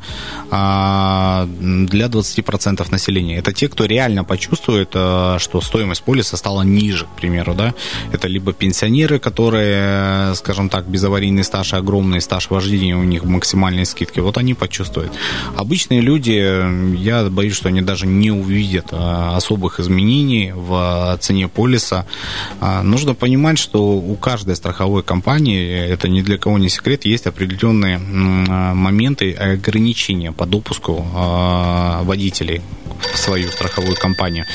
а, 0.52 1.48
для 1.48 2.08
20% 2.08 2.92
населения. 2.92 3.38
Это 3.38 3.54
те, 3.54 3.68
кто 3.68 3.86
реально 3.86 4.24
почувствует, 4.24 4.90
что 4.90 5.62
стоимость 5.62 6.04
полиса 6.04 6.38
стала 6.38 6.62
ниже, 6.62 7.06
к 7.06 7.20
примеру. 7.20 7.54
Да? 7.54 7.74
Это 8.12 8.28
либо 8.28 8.54
пенсионеры, 8.54 9.20
которые, 9.20 10.36
скажем 10.36 10.70
так, 10.70 10.88
безаварийный 10.88 11.44
стаж 11.44 11.74
и 11.74 11.76
огромный 11.76 12.22
стаж 12.22 12.50
вождения, 12.50 12.96
у 12.96 13.04
них 13.04 13.24
максимальные 13.24 13.86
скидки. 13.86 14.20
Вот 14.20 14.38
они 14.38 14.54
почувствуют. 14.54 15.12
Обычные 15.80 16.02
люди, 16.02 16.98
я 16.98 17.30
боюсь, 17.30 17.56
что 17.56 17.70
они 17.70 17.82
даже 17.82 18.06
не 18.06 18.32
увидят 18.32 18.60
видят 18.60 18.88
а, 18.92 19.38
особых 19.38 19.80
изменений 19.80 20.52
в 20.54 21.18
цене 21.22 21.48
полиса. 21.48 22.06
А, 22.60 22.84
нужно 22.84 23.16
понимать, 23.16 23.58
что 23.58 23.82
у 23.94 24.16
каждой 24.16 24.56
страховой 24.56 25.04
компании, 25.04 25.88
это 25.94 26.10
ни 26.10 26.22
для 26.22 26.38
кого 26.38 26.58
не 26.58 26.70
секрет, 26.70 27.06
есть 27.06 27.28
определенные 27.28 27.98
а, 27.98 28.74
моменты 28.74 29.32
ограничения 29.34 30.32
по 30.32 30.46
допуску 30.46 31.06
водителей 32.04 32.62
в 33.14 33.18
свою 33.18 33.52
страховую 33.52 33.96
компанию. 33.96 34.46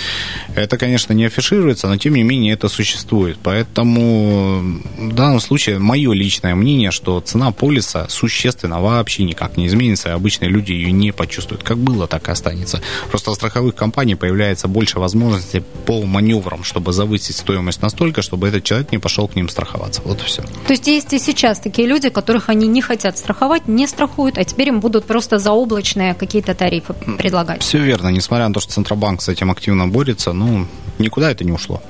Это, 0.55 0.79
конечно, 0.79 1.13
не 1.13 1.25
афишируется, 1.27 1.89
но 1.89 1.97
тем 1.97 2.15
не 2.15 2.23
менее 2.23 2.55
это 2.55 2.69
существует. 2.69 3.39
Поэтому 3.43 4.63
в 4.99 5.13
данном 5.15 5.41
случае 5.41 5.79
мое 5.79 6.13
личное 6.13 6.55
мнение, 6.55 6.91
что 6.91 7.21
цена 7.21 7.51
полиса 7.51 8.07
существенно 8.09 8.81
вообще 8.81 9.25
никак 9.25 9.57
не 9.57 9.67
изменится, 9.67 10.11
и 10.11 10.13
обычные 10.13 10.51
люди 10.51 10.73
ее 10.73 10.93
не 10.93 11.13
почувствуют. 11.13 11.63
Как 11.63 11.79
было, 11.79 12.07
так 12.07 12.29
и 12.29 12.31
останется. 12.31 12.81
Просто 13.11 13.31
у 13.31 13.35
страховых 13.35 13.75
компаний 13.75 14.15
появляется 14.15 14.69
больше 14.69 14.99
возможностей 14.99 15.63
по 15.87 16.03
маневрам, 16.03 16.65
чтобы 16.65 16.93
завысить 16.93 17.37
стоимость 17.37 17.83
настолько, 17.83 18.23
чтобы 18.23 18.49
этот 18.49 18.65
человек 18.65 18.93
не 18.93 18.99
пошел 18.99 19.29
к 19.29 19.37
ним 19.37 19.49
страховаться. 19.49 20.03
Вот 20.05 20.21
и 20.21 20.25
все. 20.25 20.43
То 20.43 20.73
есть 20.73 20.87
есть 20.87 21.13
и 21.13 21.19
сейчас 21.19 21.59
такие 21.59 21.89
люди, 21.89 22.09
которых 22.09 22.49
они 22.49 22.67
не 22.67 22.83
хотят 22.83 23.19
страховать, 23.19 23.69
не 23.69 23.87
страхуют, 23.87 24.39
а 24.39 24.45
теперь 24.45 24.69
им 24.69 24.81
будут 24.81 25.05
просто 25.05 25.39
заоблачные 25.39 26.15
какие-то 26.15 26.55
тарифы 26.55 26.95
предлагать. 27.19 27.63
Все 27.63 27.79
верно. 27.79 28.09
Несмотря 28.09 28.34
на 28.39 28.55
то, 28.55 28.61
что 28.61 28.73
Центробанк 28.73 29.23
с 29.23 29.29
этим 29.29 29.51
активно 29.51 29.87
борется, 29.87 30.33
ну, 30.33 30.67
никуда 30.99 31.31
это 31.31 31.45
не 31.45 31.53
ушло. 31.53 31.81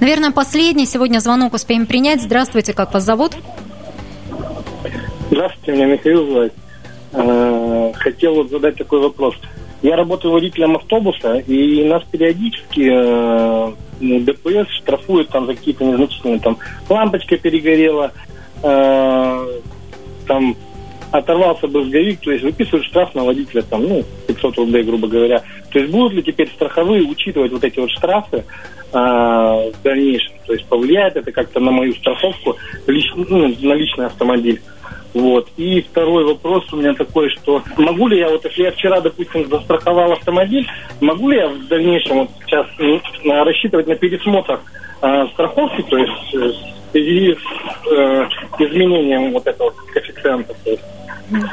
Наверное, 0.00 0.30
последний 0.30 0.86
сегодня 0.86 1.20
звонок 1.20 1.54
успеем 1.54 1.86
принять. 1.86 2.22
Здравствуйте, 2.22 2.72
как 2.72 2.92
вас 2.94 3.04
зовут? 3.04 3.32
Здравствуйте, 5.30 5.72
меня 5.72 5.86
Михаил 5.86 6.26
зовут. 6.26 6.52
Э, 7.12 7.92
хотел 7.96 8.34
вот 8.34 8.50
задать 8.50 8.76
такой 8.76 9.00
вопрос. 9.00 9.34
Я 9.82 9.96
работаю 9.96 10.32
водителем 10.32 10.76
автобуса, 10.76 11.38
и 11.38 11.84
нас 11.84 12.02
периодически 12.10 12.90
э, 12.92 13.72
ДПС 14.00 14.70
штрафуют 14.70 15.30
там 15.30 15.46
за 15.46 15.54
какие-то 15.54 15.84
незначительные, 15.84 16.38
там 16.40 16.58
лампочка 16.88 17.36
перегорела, 17.36 18.12
э, 18.62 19.46
там 20.26 20.56
оторвался 21.12 21.66
брызговик, 21.66 22.20
то 22.20 22.30
есть 22.30 22.44
выписывают 22.44 22.86
штраф 22.86 23.14
на 23.14 23.24
водителя, 23.24 23.62
там, 23.62 23.82
ну, 23.82 24.04
500 24.28 24.56
рублей, 24.58 24.82
грубо 24.82 25.08
говоря. 25.08 25.42
То 25.72 25.78
есть 25.78 25.90
будут 25.90 26.12
ли 26.12 26.22
теперь 26.22 26.48
страховые 26.48 27.02
учитывать 27.02 27.52
вот 27.52 27.64
эти 27.64 27.78
вот 27.78 27.90
штрафы 27.90 28.44
а, 28.92 29.70
в 29.70 29.82
дальнейшем? 29.82 30.34
То 30.46 30.52
есть 30.52 30.66
повлияет 30.66 31.16
это 31.16 31.32
как-то 31.32 31.60
на 31.60 31.70
мою 31.70 31.94
страховку, 31.94 32.56
лич, 32.86 33.10
ну, 33.14 33.48
на 33.48 33.74
личный 33.74 34.06
автомобиль? 34.06 34.60
Вот. 35.14 35.48
И 35.56 35.80
второй 35.82 36.24
вопрос 36.24 36.72
у 36.72 36.76
меня 36.76 36.94
такой, 36.94 37.30
что 37.30 37.62
могу 37.76 38.08
ли 38.08 38.18
я, 38.18 38.28
вот 38.28 38.44
если 38.44 38.62
я 38.62 38.70
вчера, 38.70 39.00
допустим, 39.00 39.48
застраховал 39.48 40.12
автомобиль, 40.12 40.66
могу 41.00 41.30
ли 41.30 41.38
я 41.38 41.48
в 41.48 41.66
дальнейшем 41.66 42.18
вот 42.18 42.30
сейчас 42.46 42.66
рассчитывать 43.24 43.88
на 43.88 43.96
пересмотр 43.96 44.60
э, 45.02 45.26
страховки, 45.32 45.82
то 45.82 45.98
есть 45.98 46.34
э, 46.34 46.52
с 46.92 47.92
э, 47.92 48.28
изменением 48.60 49.32
вот 49.32 49.46
этого 49.46 49.72
коэффициента? 49.92 50.54
То 50.64 50.70
есть, 50.70 50.82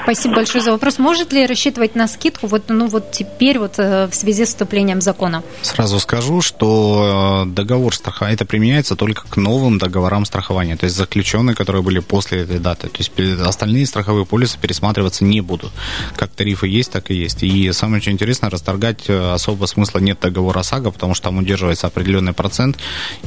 Спасибо 0.03 0.35
большое 0.35 0.63
за 0.63 0.71
вопрос. 0.71 0.99
Может 0.99 1.33
ли 1.33 1.45
рассчитывать 1.45 1.95
на 1.95 2.07
скидку 2.07 2.47
вот, 2.47 2.63
ну, 2.69 2.87
вот 2.87 3.11
теперь 3.11 3.59
вот 3.59 3.75
э, 3.77 4.07
в 4.07 4.15
связи 4.15 4.45
с 4.45 4.49
вступлением 4.49 5.01
закона? 5.01 5.43
Сразу 5.61 5.99
скажу, 5.99 6.41
что 6.41 7.43
э, 7.45 7.49
договор 7.49 7.93
страхования, 7.93 8.35
это 8.35 8.45
применяется 8.45 8.95
только 8.95 9.27
к 9.27 9.37
новым 9.37 9.77
договорам 9.77 10.25
страхования, 10.25 10.77
то 10.77 10.85
есть 10.85 10.95
заключенные, 10.95 11.55
которые 11.55 11.83
были 11.83 11.99
после 11.99 12.41
этой 12.41 12.59
даты. 12.59 12.87
То 12.89 12.97
есть 12.97 13.11
остальные 13.41 13.85
страховые 13.85 14.25
полисы 14.25 14.57
пересматриваться 14.59 15.23
не 15.23 15.41
будут. 15.41 15.71
Как 16.15 16.31
тарифы 16.31 16.67
есть, 16.67 16.91
так 16.91 17.11
и 17.11 17.15
есть. 17.15 17.43
И 17.43 17.71
самое 17.71 17.97
очень 18.01 18.13
интересное, 18.13 18.49
расторгать 18.49 19.05
э, 19.07 19.33
особо 19.33 19.65
смысла 19.65 19.99
нет 19.99 20.19
договора 20.19 20.59
ОСАГО, 20.59 20.91
потому 20.91 21.13
что 21.13 21.25
там 21.25 21.37
удерживается 21.37 21.87
определенный 21.87 22.33
процент, 22.33 22.77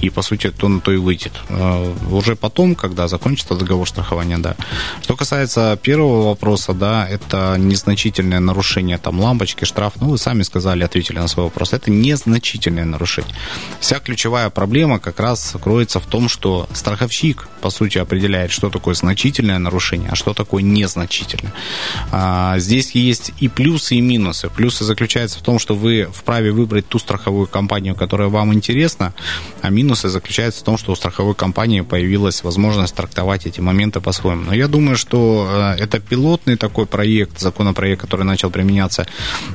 и, 0.00 0.10
по 0.10 0.22
сути, 0.22 0.50
то 0.50 0.68
на 0.68 0.80
то 0.80 0.92
и 0.92 0.96
выйдет. 0.96 1.32
Уже 2.10 2.36
потом, 2.36 2.74
когда 2.74 3.08
закончится 3.08 3.54
договор 3.54 3.88
страхования, 3.88 4.38
да. 4.38 4.56
Что 5.02 5.16
касается 5.16 5.78
первого 5.82 6.34
вопроса, 6.40 6.72
да, 6.72 7.07
это 7.07 7.57
незначительное 7.59 8.40
нарушение 8.40 8.96
там 8.96 9.20
лампочки, 9.20 9.66
штраф. 9.66 9.92
Ну, 10.00 10.09
вы 10.09 10.18
сами 10.18 10.42
сказали, 10.42 10.85
ответили 10.85 11.18
на 11.18 11.29
свой 11.29 11.44
вопрос. 11.44 11.74
Это 11.74 11.90
незначительное 11.90 12.87
нарушение. 12.87 13.35
Вся 13.81 14.00
ключевая 14.00 14.48
проблема 14.48 14.98
как 14.98 15.20
раз 15.20 15.55
кроется 15.62 16.00
в 16.00 16.07
том, 16.07 16.31
что 16.31 16.66
страховщик, 16.72 17.46
по 17.61 17.70
сути, 17.70 17.98
определяет, 17.98 18.53
что 18.53 18.70
такое 18.70 18.94
значительное 18.94 19.59
нарушение, 19.59 20.09
а 20.12 20.14
что 20.14 20.33
такое 20.33 20.62
незначительное. 20.62 21.53
А, 22.11 22.59
здесь 22.59 22.92
есть 22.92 23.33
и 23.38 23.48
плюсы, 23.48 23.96
и 23.96 24.00
минусы. 24.00 24.48
Плюсы 24.48 24.85
заключаются 24.85 25.38
в 25.38 25.42
том, 25.42 25.59
что 25.59 25.74
вы 25.74 26.09
вправе 26.12 26.53
выбрать 26.53 26.88
ту 26.88 26.98
страховую 26.98 27.48
компанию, 27.48 27.94
которая 27.94 28.29
вам 28.29 28.55
интересна, 28.55 29.12
а 29.61 29.68
минусы 29.68 30.09
заключаются 30.09 30.61
в 30.61 30.64
том, 30.64 30.79
что 30.79 30.92
у 30.92 30.96
страховой 30.96 31.35
компании 31.35 31.83
появилась 31.83 32.42
возможность 32.44 32.94
трактовать 32.94 33.46
эти 33.46 33.61
моменты 33.61 34.00
по-своему. 34.00 34.44
Но 34.46 34.55
я 34.55 34.68
думаю, 34.68 34.96
что 34.96 35.74
э, 35.76 35.83
это 35.83 36.00
пилот 36.00 36.29
пилотный 36.30 36.56
такой 36.56 36.86
проект, 36.86 37.40
законопроект, 37.40 38.00
который 38.00 38.24
начал 38.24 38.50
применяться, 38.50 39.06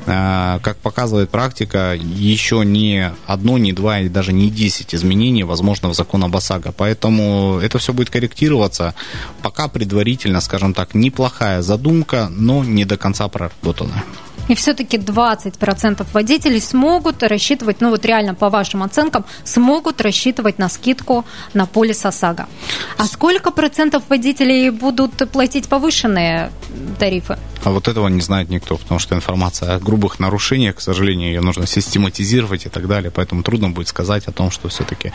э, 0.06 0.58
как 0.62 0.76
показывает 0.76 1.30
практика, 1.30 1.94
еще 1.94 2.64
не 2.64 3.12
одно, 3.26 3.58
не 3.58 3.72
два, 3.72 4.00
и 4.00 4.08
даже 4.08 4.32
не 4.32 4.50
десять 4.50 4.94
изменений 4.94 5.44
возможно 5.44 5.88
в 5.88 5.94
закон 5.94 6.24
об 6.24 6.36
ОСАГО. 6.36 6.72
Поэтому 6.72 7.58
это 7.62 7.78
все 7.78 7.92
будет 7.92 8.10
корректироваться. 8.10 8.94
Пока 9.42 9.68
предварительно, 9.68 10.40
скажем 10.40 10.74
так, 10.74 10.94
неплохая 10.94 11.62
задумка, 11.62 12.28
но 12.30 12.64
не 12.64 12.84
до 12.84 12.96
конца 12.96 13.28
проработанная. 13.28 14.04
И 14.48 14.54
все-таки 14.54 14.96
20% 14.96 16.06
водителей 16.12 16.60
смогут 16.60 17.22
рассчитывать, 17.22 17.80
ну 17.80 17.90
вот 17.90 18.04
реально 18.04 18.34
по 18.34 18.48
вашим 18.48 18.82
оценкам, 18.82 19.24
смогут 19.44 20.00
рассчитывать 20.00 20.58
на 20.58 20.68
скидку 20.68 21.24
на 21.54 21.66
полис 21.66 22.04
ОСАГО. 22.04 22.46
А 22.96 23.04
сколько 23.06 23.50
процентов 23.50 24.04
водителей 24.08 24.70
будут 24.70 25.30
платить 25.30 25.68
повышенные 25.68 26.50
тарифы? 26.98 27.38
А 27.66 27.70
вот 27.70 27.88
этого 27.88 28.06
не 28.06 28.20
знает 28.20 28.48
никто, 28.48 28.76
потому 28.76 29.00
что 29.00 29.16
информация 29.16 29.74
о 29.74 29.80
грубых 29.80 30.20
нарушениях, 30.20 30.76
к 30.76 30.80
сожалению, 30.80 31.30
ее 31.30 31.40
нужно 31.40 31.66
систематизировать 31.66 32.64
и 32.64 32.68
так 32.68 32.86
далее, 32.86 33.10
поэтому 33.10 33.42
трудно 33.42 33.70
будет 33.70 33.88
сказать 33.88 34.28
о 34.28 34.30
том, 34.30 34.52
что 34.52 34.68
все-таки 34.68 35.12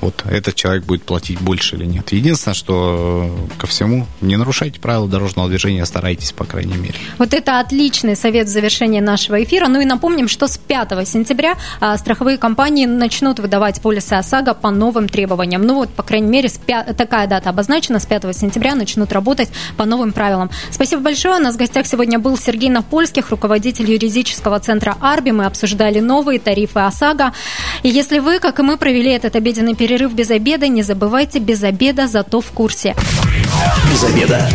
вот 0.00 0.24
этот 0.24 0.54
человек 0.54 0.84
будет 0.84 1.02
платить 1.02 1.42
больше 1.42 1.76
или 1.76 1.84
нет. 1.84 2.10
Единственное, 2.12 2.54
что 2.54 3.30
ко 3.58 3.66
всему, 3.66 4.06
не 4.22 4.38
нарушайте 4.38 4.80
правила 4.80 5.06
дорожного 5.08 5.50
движения, 5.50 5.84
старайтесь, 5.84 6.32
по 6.32 6.46
крайней 6.46 6.78
мере. 6.78 6.94
Вот 7.18 7.34
это 7.34 7.60
отличный 7.60 8.16
совет 8.16 8.46
в 8.46 8.50
завершении 8.50 9.00
нашего 9.00 9.44
эфира. 9.44 9.68
Ну 9.68 9.82
и 9.82 9.84
напомним, 9.84 10.28
что 10.28 10.48
с 10.48 10.56
5 10.56 11.06
сентября 11.06 11.58
а, 11.80 11.98
страховые 11.98 12.38
компании 12.38 12.86
начнут 12.86 13.40
выдавать 13.40 13.82
полисы 13.82 14.14
ОСАГО 14.14 14.54
по 14.54 14.70
новым 14.70 15.06
требованиям. 15.06 15.60
Ну 15.60 15.74
вот, 15.74 15.90
по 15.90 16.02
крайней 16.02 16.28
мере, 16.28 16.48
5, 16.48 16.96
такая 16.96 17.26
дата 17.26 17.50
обозначена, 17.50 17.98
с 17.98 18.06
5 18.06 18.34
сентября 18.34 18.74
начнут 18.74 19.12
работать 19.12 19.50
по 19.76 19.84
новым 19.84 20.12
правилам. 20.12 20.48
Спасибо 20.70 21.02
большое. 21.02 21.36
У 21.36 21.42
нас 21.42 21.56
в 21.56 21.58
гостях 21.58 21.89
сегодня 21.90 22.18
был 22.18 22.38
Сергей 22.38 22.70
Напольских, 22.70 23.30
руководитель 23.30 23.90
юридического 23.90 24.60
центра 24.60 24.96
«Арби». 25.00 25.32
Мы 25.32 25.44
обсуждали 25.44 25.98
новые 25.98 26.38
тарифы 26.38 26.80
ОСАГО. 26.80 27.32
И 27.82 27.88
если 27.88 28.20
вы, 28.20 28.38
как 28.38 28.60
и 28.60 28.62
мы, 28.62 28.76
провели 28.76 29.10
этот 29.10 29.34
обеденный 29.34 29.74
перерыв 29.74 30.12
без 30.12 30.30
обеда, 30.30 30.68
не 30.68 30.82
забывайте, 30.82 31.40
без 31.40 31.62
обеда, 31.64 32.06
зато 32.06 32.40
в 32.40 32.50
курсе. 32.52 32.94
Без 33.90 34.04
обеда. 34.04 34.48